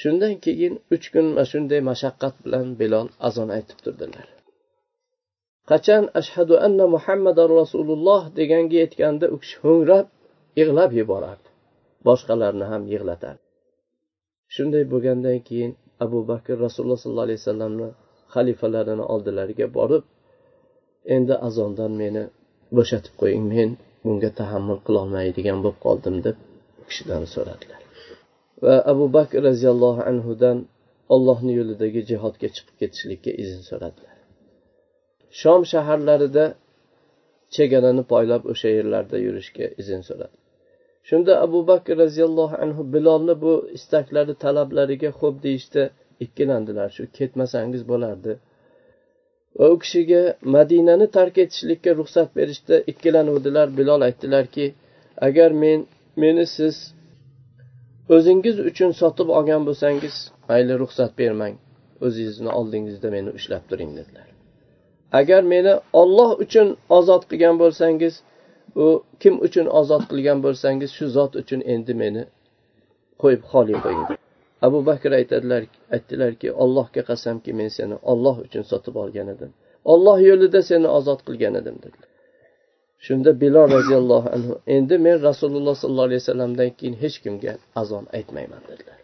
Shundan 0.00 0.34
keyin 0.44 0.74
uch 0.94 1.06
kun 1.14 1.26
mana 1.34 1.44
shunday 1.52 1.80
mashaqqat 1.90 2.34
bilan 2.44 2.66
bilol 2.80 3.06
azon 3.28 3.48
aytib 3.56 3.78
turdilar. 3.84 4.26
Qachon 5.70 6.04
ashhadu 6.20 6.54
anna 6.66 6.84
muhammadan 6.94 7.48
rasululloh 7.60 8.22
deganga 8.38 8.76
yetganda 8.82 9.26
u 9.34 9.36
kishi 9.42 9.56
ho'ngrab 9.64 10.06
yig'lab 10.60 10.90
yuborardi. 11.00 11.48
Boshqalarni 12.08 12.66
ham 12.72 12.82
yig'latardi. 12.92 13.42
Shunday 14.54 14.84
bo'lgandan 14.92 15.38
keyin 15.48 15.72
abu 16.04 16.18
bakr 16.30 16.54
rasululloh 16.66 16.98
sollallohu 17.02 17.26
alayhi 17.28 17.40
vasallamni 17.42 17.88
xalifalarini 18.34 19.04
oldilariga 19.14 19.66
borib 19.76 20.04
endi 21.16 21.34
azondan 21.48 21.92
meni 22.02 22.22
bo'shatib 22.76 23.14
qo'ying 23.20 23.44
men 23.54 23.70
bunga 24.04 24.30
tahammul 24.40 24.80
qilolmaydigan 24.86 25.58
bo'lib 25.64 25.78
qoldim 25.86 26.16
deb 26.26 26.36
u 26.80 26.82
kishidan 26.88 27.22
so'radilar. 27.34 27.80
Va 28.64 28.76
abu 28.92 29.04
bakr 29.16 29.38
roziyallohu 29.48 30.02
anhudan 30.10 30.58
ollohni 31.14 31.52
yo'lidagi 31.58 32.00
jihodga 32.10 32.48
chiqib 32.54 32.76
ketishlikka 32.80 33.30
izn 33.42 33.60
so'radilar. 33.70 34.16
Shom 35.40 35.62
shaharlarida 35.72 36.44
chegarani 37.56 38.02
poylab 38.12 38.42
o'sha 38.52 38.68
yerlarda 38.78 39.16
yurishga 39.26 39.66
izn 39.82 40.00
so'radi. 40.08 40.36
Shunda 41.08 41.32
abu 41.46 41.66
bakr 41.70 41.98
roziyallohu 42.04 42.56
anhu 42.64 42.82
bilolni 42.94 43.34
bu 43.44 43.52
istaklari 43.78 44.34
talablariga 44.44 45.10
xo'p 45.20 45.36
deyishda 45.46 45.82
ikkilandilar. 46.24 46.88
Shu 46.96 47.02
ketmasangiz 47.18 47.82
bo'lardi. 47.92 48.32
Va 49.58 49.66
u 49.74 49.76
kishiga 49.82 50.22
madinani 50.56 51.06
tark 51.16 51.34
etishlikka 51.44 51.90
ruxsat 52.00 52.28
berishda 52.38 52.76
ikkilanuvdilar. 52.92 53.66
Bilol 53.78 54.00
aytdilarki 54.08 54.66
agar 55.28 55.50
men 55.62 55.78
meni 56.22 56.46
siz 56.56 56.76
o'zingiz 58.16 58.56
uchun 58.70 58.90
sotib 59.00 59.28
olgan 59.38 59.62
bo'lsangiz 59.68 60.16
mayli 60.48 60.74
ruxsat 60.82 61.12
bermang. 61.20 61.54
O'zingizni 62.06 62.50
oldingizda 62.58 63.08
meni 63.16 63.30
ushlab 63.38 63.64
turing 63.70 63.90
dedilar. 63.98 64.29
Agar 65.18 65.42
meni 65.52 65.74
olloh 66.00 66.30
uchun 66.44 66.68
ozod 66.98 67.22
qilgan 67.30 67.56
bo'lsangiz 67.62 68.14
u 68.82 68.86
kim 69.22 69.34
uchun 69.46 69.66
ozod 69.80 70.02
qilgan 70.10 70.38
bo'lsangiz 70.46 70.90
shu 70.98 71.06
zot 71.16 71.32
uchun 71.42 71.60
endi 71.74 71.94
meni 72.02 72.22
qo'yib 73.22 73.42
xoli 73.52 73.74
qo'ying. 73.84 74.08
Abu 74.66 74.78
bakr 74.88 75.10
aytadilar 75.20 75.62
aytdilarki 75.94 76.48
allohga 76.62 77.02
qasamki 77.10 77.50
men 77.60 77.70
seni 77.78 77.96
olloh 78.12 78.36
uchun 78.46 78.64
sotib 78.70 78.94
olgan 79.02 79.28
edim. 79.34 79.50
Olloh 79.92 80.18
yo'lida 80.28 80.60
seni 80.70 80.88
ozod 80.98 81.20
qilgan 81.26 81.54
edim 81.60 81.76
dedilar. 81.84 82.08
Shunda 83.06 83.30
bilol 83.42 83.68
roziyallohu 83.76 84.28
anhu 84.36 84.52
endi 84.76 84.96
men 85.06 85.16
rasululloh 85.28 85.74
sollallohu 85.82 86.08
alayhi 86.08 86.22
vasallamdan 86.22 86.70
keyin 86.78 86.96
hech 87.02 87.16
kimga 87.24 87.52
azon 87.82 88.04
aytmayman 88.16 88.62
dedilar. 88.70 88.98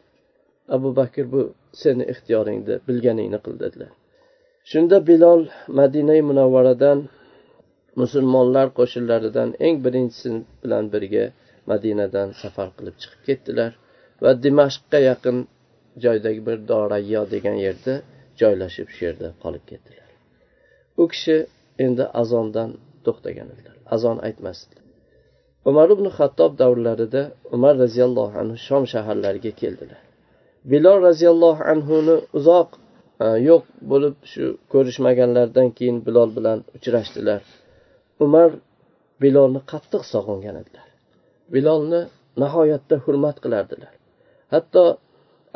Abu 0.76 0.88
bakr 0.98 1.24
bu 1.32 1.42
seni 1.82 2.04
ixtiyoringda 2.12 2.74
bilganingni 2.88 3.38
qil 3.44 3.56
dedilar. 3.64 3.92
Shunda 4.70 4.98
bilol 5.08 5.42
madinai 5.80 6.20
munavvaradan 6.30 6.98
musulmonlar 8.00 8.66
qo'shinlaridan 8.78 9.48
eng 9.66 9.76
birinchisi 9.84 10.30
bilan 10.62 10.84
birga 10.94 11.24
madinadan 11.70 12.28
safar 12.42 12.68
qilib 12.76 12.96
chiqib 13.02 13.20
ketdilar 13.28 13.70
va 14.24 14.30
dimashqqa 14.44 14.98
yaqin 15.10 15.36
joydagi 16.04 16.40
bir 16.48 16.58
dorayyo 16.70 17.22
degan 17.34 17.56
yerda 17.66 17.94
joylashib 18.40 18.88
shu 18.94 19.00
yerda 19.08 19.28
qolib 19.42 19.64
ketdilar. 19.70 20.08
U 21.00 21.04
kishi 21.12 21.36
endi 21.84 22.04
azondan 22.22 22.70
to'xtagan 23.06 23.48
edilar. 23.54 23.76
Azon 23.94 24.18
aytmasdilar 24.28 24.84
umar 25.68 25.88
ibn 25.94 26.06
xattob 26.18 26.52
davrlarida 26.62 27.22
umar 27.56 27.74
roziyallohu 27.84 28.34
anhu 28.42 28.56
shom 28.66 28.82
shaharlariga 28.92 29.52
keldilar. 29.60 30.00
Bilol 30.70 30.98
roziyallohu 31.08 31.62
anhuni 31.72 32.16
uzoq 32.38 32.68
yo'q 33.20 33.64
bo'lib 33.90 34.14
shu 34.32 34.44
ko'rishmaganlaridan 34.72 35.68
keyin 35.78 35.98
bilol 36.06 36.30
bilan 36.36 36.58
uchrashdilar. 36.76 37.40
Umar 38.24 38.50
bilolni 39.22 39.60
qattiq 39.72 40.02
sog'ingan 40.12 40.56
edilar. 40.62 40.88
Bilolni 41.54 42.00
nihoyatda 42.42 42.96
hurmat 43.04 43.36
qilardilar. 43.44 43.92
Hatto 44.54 44.82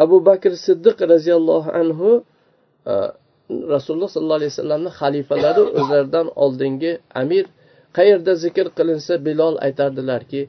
abu 0.05 0.17
bakr 0.29 0.53
siddiq 0.67 0.97
roziyallohu 1.13 1.71
anhu 1.81 2.11
e, 2.91 2.95
rasululloh 3.75 4.11
sollallohu 4.15 4.41
alayhi 4.41 4.53
vasallamni 4.55 4.91
xalifalari 5.01 5.63
o'zlaridan 5.79 6.27
oldingi 6.45 6.93
amir 7.23 7.45
qayerda 7.99 8.33
zikr 8.45 8.67
qilinsa 8.79 9.13
bilol 9.27 9.55
aytardilarki 9.67 10.41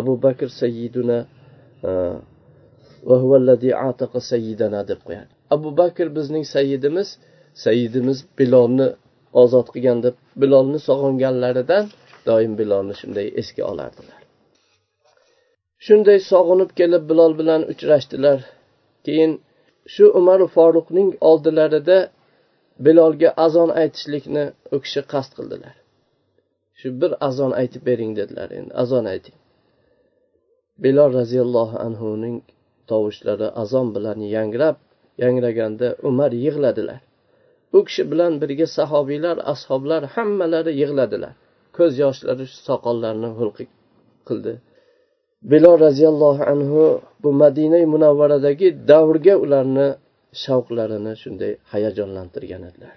abu 0.00 0.12
bakr 0.24 0.48
sayyiduna 0.60 1.18
e, 1.88 1.90
deb 4.90 5.00
qo'yadi. 5.08 5.39
Abu 5.54 5.68
bakr 5.80 6.06
bizning 6.16 6.44
sayyidimiz 6.54 7.08
sayyidimiz 7.64 8.18
bilolni 8.38 8.88
ozod 9.42 9.66
qilgan 9.74 9.98
deb 10.06 10.16
bilolni 10.42 10.78
sog'inganlaridan 10.88 11.84
doim 12.28 12.52
bilolni 12.60 12.94
shunday 13.00 13.26
esga 13.40 13.62
olardilar. 13.72 14.20
Shunday 15.86 16.18
sog'inib 16.32 16.70
kelib 16.80 17.04
bilol 17.10 17.32
bilan 17.40 17.62
uchrashdilar. 17.72 18.38
Keyin 19.06 19.32
shu 19.94 20.04
umar 20.20 20.40
foruqning 20.56 21.10
oldilarida 21.30 21.98
bilolga 22.86 23.30
azon 23.46 23.70
aytishlikni 23.82 24.44
u 24.74 24.76
kishi 24.84 25.02
qasd 25.12 25.32
qildilar. 25.38 25.74
Shu 26.78 26.88
bir 27.00 27.12
azon 27.28 27.52
aytib 27.60 27.82
bering 27.88 28.12
dedilar 28.20 28.48
endi 28.58 28.72
azon 28.82 29.04
ayting. 29.14 29.38
Bilol 30.84 31.10
roziyallohu 31.20 31.76
anhuning 31.86 32.36
tovushlari 32.90 33.48
azon 33.62 33.88
bilan 33.96 34.18
yangrab 34.36 34.76
yangraganda 35.22 35.86
umar 36.08 36.30
yig'ladilar. 36.44 37.00
U 37.76 37.78
kishi 37.86 38.02
bilan 38.10 38.32
birga 38.42 38.66
sahobiylar 38.78 39.36
ashoblar 39.52 40.02
hammalari 40.14 40.72
yig'ladilar. 40.80 41.32
Ko'z 41.76 41.92
yoshlari 42.04 42.44
soqollarini 42.66 43.30
hulqi 43.38 43.64
qildi. 44.28 44.52
Bilol 45.50 45.76
roziyallohu 45.86 46.42
anhu 46.52 46.82
bu 47.22 47.30
madina 47.42 47.78
munavvaradagi 47.94 48.68
davrga 48.90 49.34
ularni 49.44 49.88
shavqlarini 50.44 51.12
shunday 51.22 51.52
hayajonlantirgan 51.72 52.62
edilar. 52.70 52.94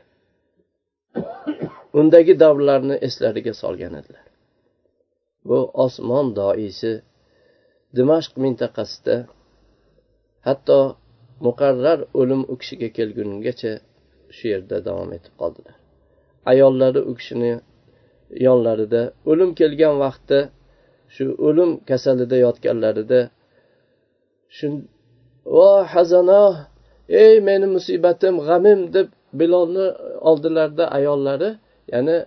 Undagi 2.00 2.34
davrlarni 2.44 2.96
eslariga 3.08 3.54
solgan 3.62 3.94
edilar. 4.02 4.26
Bu 5.48 5.60
osmon 5.86 6.28
doisi 6.40 6.94
dimashq 7.98 8.34
mintaqasida 8.44 9.16
hatto 10.48 10.80
muqarrar 11.46 12.00
o'lim 12.20 12.42
u 12.52 12.54
kishiga 12.62 12.90
kelgungacha 12.98 13.72
shu 14.36 14.46
yerda 14.54 14.78
davom 14.88 15.10
etib 15.18 15.34
qoldilar. 15.42 15.76
Ayollari 16.52 17.02
u 17.10 17.14
kishini 17.20 17.54
yonlarida 18.48 19.02
o'lim 19.32 19.52
kelgan 19.60 19.96
vaqtda 20.04 20.40
shu 21.16 21.26
o'lim 21.48 21.72
kasalida 21.90 22.38
yotganlarida 22.46 23.20
shu 24.58 24.68
vo 25.56 25.70
hazano 25.94 26.44
ey 27.24 27.34
meni 27.48 27.68
musibatim 27.76 28.36
g'amim 28.48 28.80
deb 28.96 29.08
bilolni 29.40 29.86
oldilarida 30.30 30.86
ayollari 30.98 31.50
ya'ni 31.94 32.18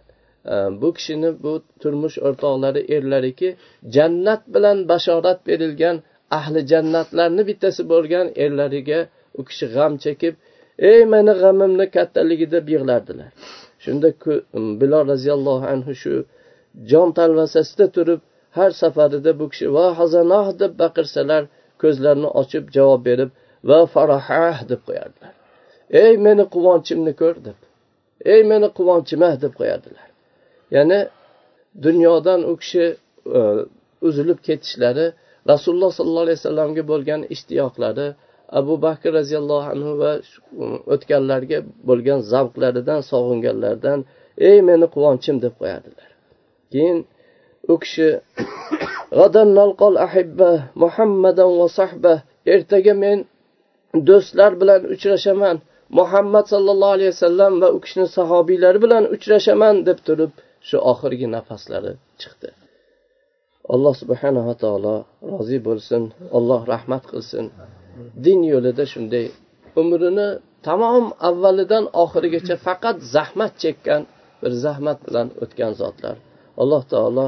e, 0.53 0.55
bu 0.81 0.89
kishini 0.97 1.31
bu 1.45 1.53
turmush 1.81 2.17
o'rtoqlari 2.27 2.81
erlariki 2.97 3.49
jannat 3.95 4.43
bilan 4.55 4.79
bashorat 4.91 5.39
berilgan 5.49 5.97
ahli 6.39 6.61
jannatlarni 6.71 7.43
bittasi 7.49 7.83
bo'lgan 7.93 8.27
erlariga 8.45 9.01
u 9.39 9.41
kishi 9.49 9.67
g'am 9.75 9.93
chekib 10.05 10.35
ey 10.91 11.01
meni 11.13 11.33
g'amimni 11.43 11.87
kattaligi 11.97 12.47
deb 12.55 12.67
yig'lardilar. 12.75 13.31
Shunda 13.85 14.09
um, 14.57 14.81
bilol 14.81 15.05
roziyallohu 15.13 15.67
anhu 15.75 15.93
shu 16.03 16.15
jon 16.91 17.09
talvasasida 17.19 17.87
turib 17.97 18.21
har 18.57 18.71
safarida 18.83 19.33
bu 19.41 19.47
kishi 19.53 19.67
va 19.77 19.87
hazanoh 20.01 20.47
deb 20.61 20.73
baqirsalar 20.83 21.43
ko'zlarini 21.83 22.29
ochib 22.41 22.65
javob 22.77 23.01
berib 23.09 23.31
va 23.69 23.79
farahah 23.95 24.59
deb 24.71 24.81
qo'yardilar. 24.89 25.35
Ey 26.03 26.13
meni 26.27 26.45
quvonchimni 26.55 27.13
ko'r 27.21 27.37
deb 27.47 27.59
ey 28.33 28.41
meni 28.51 28.69
quvonchim 28.79 29.23
deb 29.45 29.53
qo'yardilar. 29.61 30.09
Ya'ni 30.77 31.01
dunyodan 31.87 32.41
u 32.51 32.53
kishi 32.61 32.85
uh, 33.39 33.61
uzilib 34.09 34.39
ketishlari 34.47 35.07
rasululloh 35.53 35.91
sollallohu 35.99 36.27
alayhi 36.27 36.39
vasallamga 36.41 36.83
bo'lgan 36.93 37.21
ishtiyoqlari 37.35 38.09
abu 38.61 38.75
bakr 38.87 39.09
roziyallohu 39.19 39.67
anhu 39.75 39.93
va 40.03 40.13
um, 40.63 40.77
o'tganlarga 40.95 41.59
bo'lgan 41.89 42.21
zavqlaridan 42.33 43.01
sog'inganlaridan 43.11 43.99
ey 44.49 44.59
meni 44.69 44.87
quvonchim 44.95 45.37
deb 45.45 45.55
qo'yardilar. 45.61 46.11
Keyin 46.73 46.99
u 47.73 47.75
kishi 47.83 48.09
muhammadan 50.83 51.51
va 51.61 51.69
sahba 51.79 52.15
ertaga 52.55 52.95
men 53.05 53.19
do'stlar 54.09 54.53
bilan 54.61 54.81
uchrashaman 54.95 55.57
muhammad 55.99 56.45
sollallohu 56.53 56.95
alayhi 56.97 57.13
vasallam 57.15 57.53
va 57.63 57.69
u 57.77 57.79
kishini 57.85 58.07
sahobiylari 58.19 58.79
bilan 58.85 59.05
uchrashaman 59.17 59.75
deb 59.89 59.99
turib 60.07 60.33
shu 60.69 60.77
oxirgi 60.93 61.27
nafaslari 61.37 61.93
chiqdi. 62.23 62.49
Alloh 63.75 63.95
subhanava 64.03 64.55
taolo 64.63 64.95
rozi 65.31 65.59
bo'lsin 65.69 66.03
alloh 66.39 66.61
rahmat 66.73 67.03
qilsin. 67.11 67.47
Din 68.25 68.41
yo'lida 68.53 68.85
shunday 68.93 69.27
umrini 69.81 70.29
tamom 70.67 71.07
avvalidan 71.29 71.85
oxirigacha 72.03 72.57
faqat 72.67 72.97
zahmat 73.15 73.53
chekkan 73.63 74.03
bir 74.43 74.53
zahmat 74.65 74.99
bilan 75.07 75.29
o'tgan 75.43 75.73
zotlar. 75.81 76.17
Alloh 76.63 76.83
taolo 76.93 77.27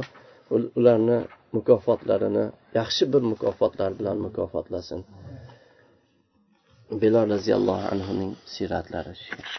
ularni 0.78 1.18
mukofotlarini 1.56 2.44
yaxshi 2.78 3.04
bir 3.12 3.22
mukofotlar 3.32 3.90
bilan 3.98 4.16
mukofotlasin 4.26 5.00
bilol 7.02 7.26
roziyallohu 7.34 7.84
anhuning 7.94 8.32
siyratlari 8.54 9.14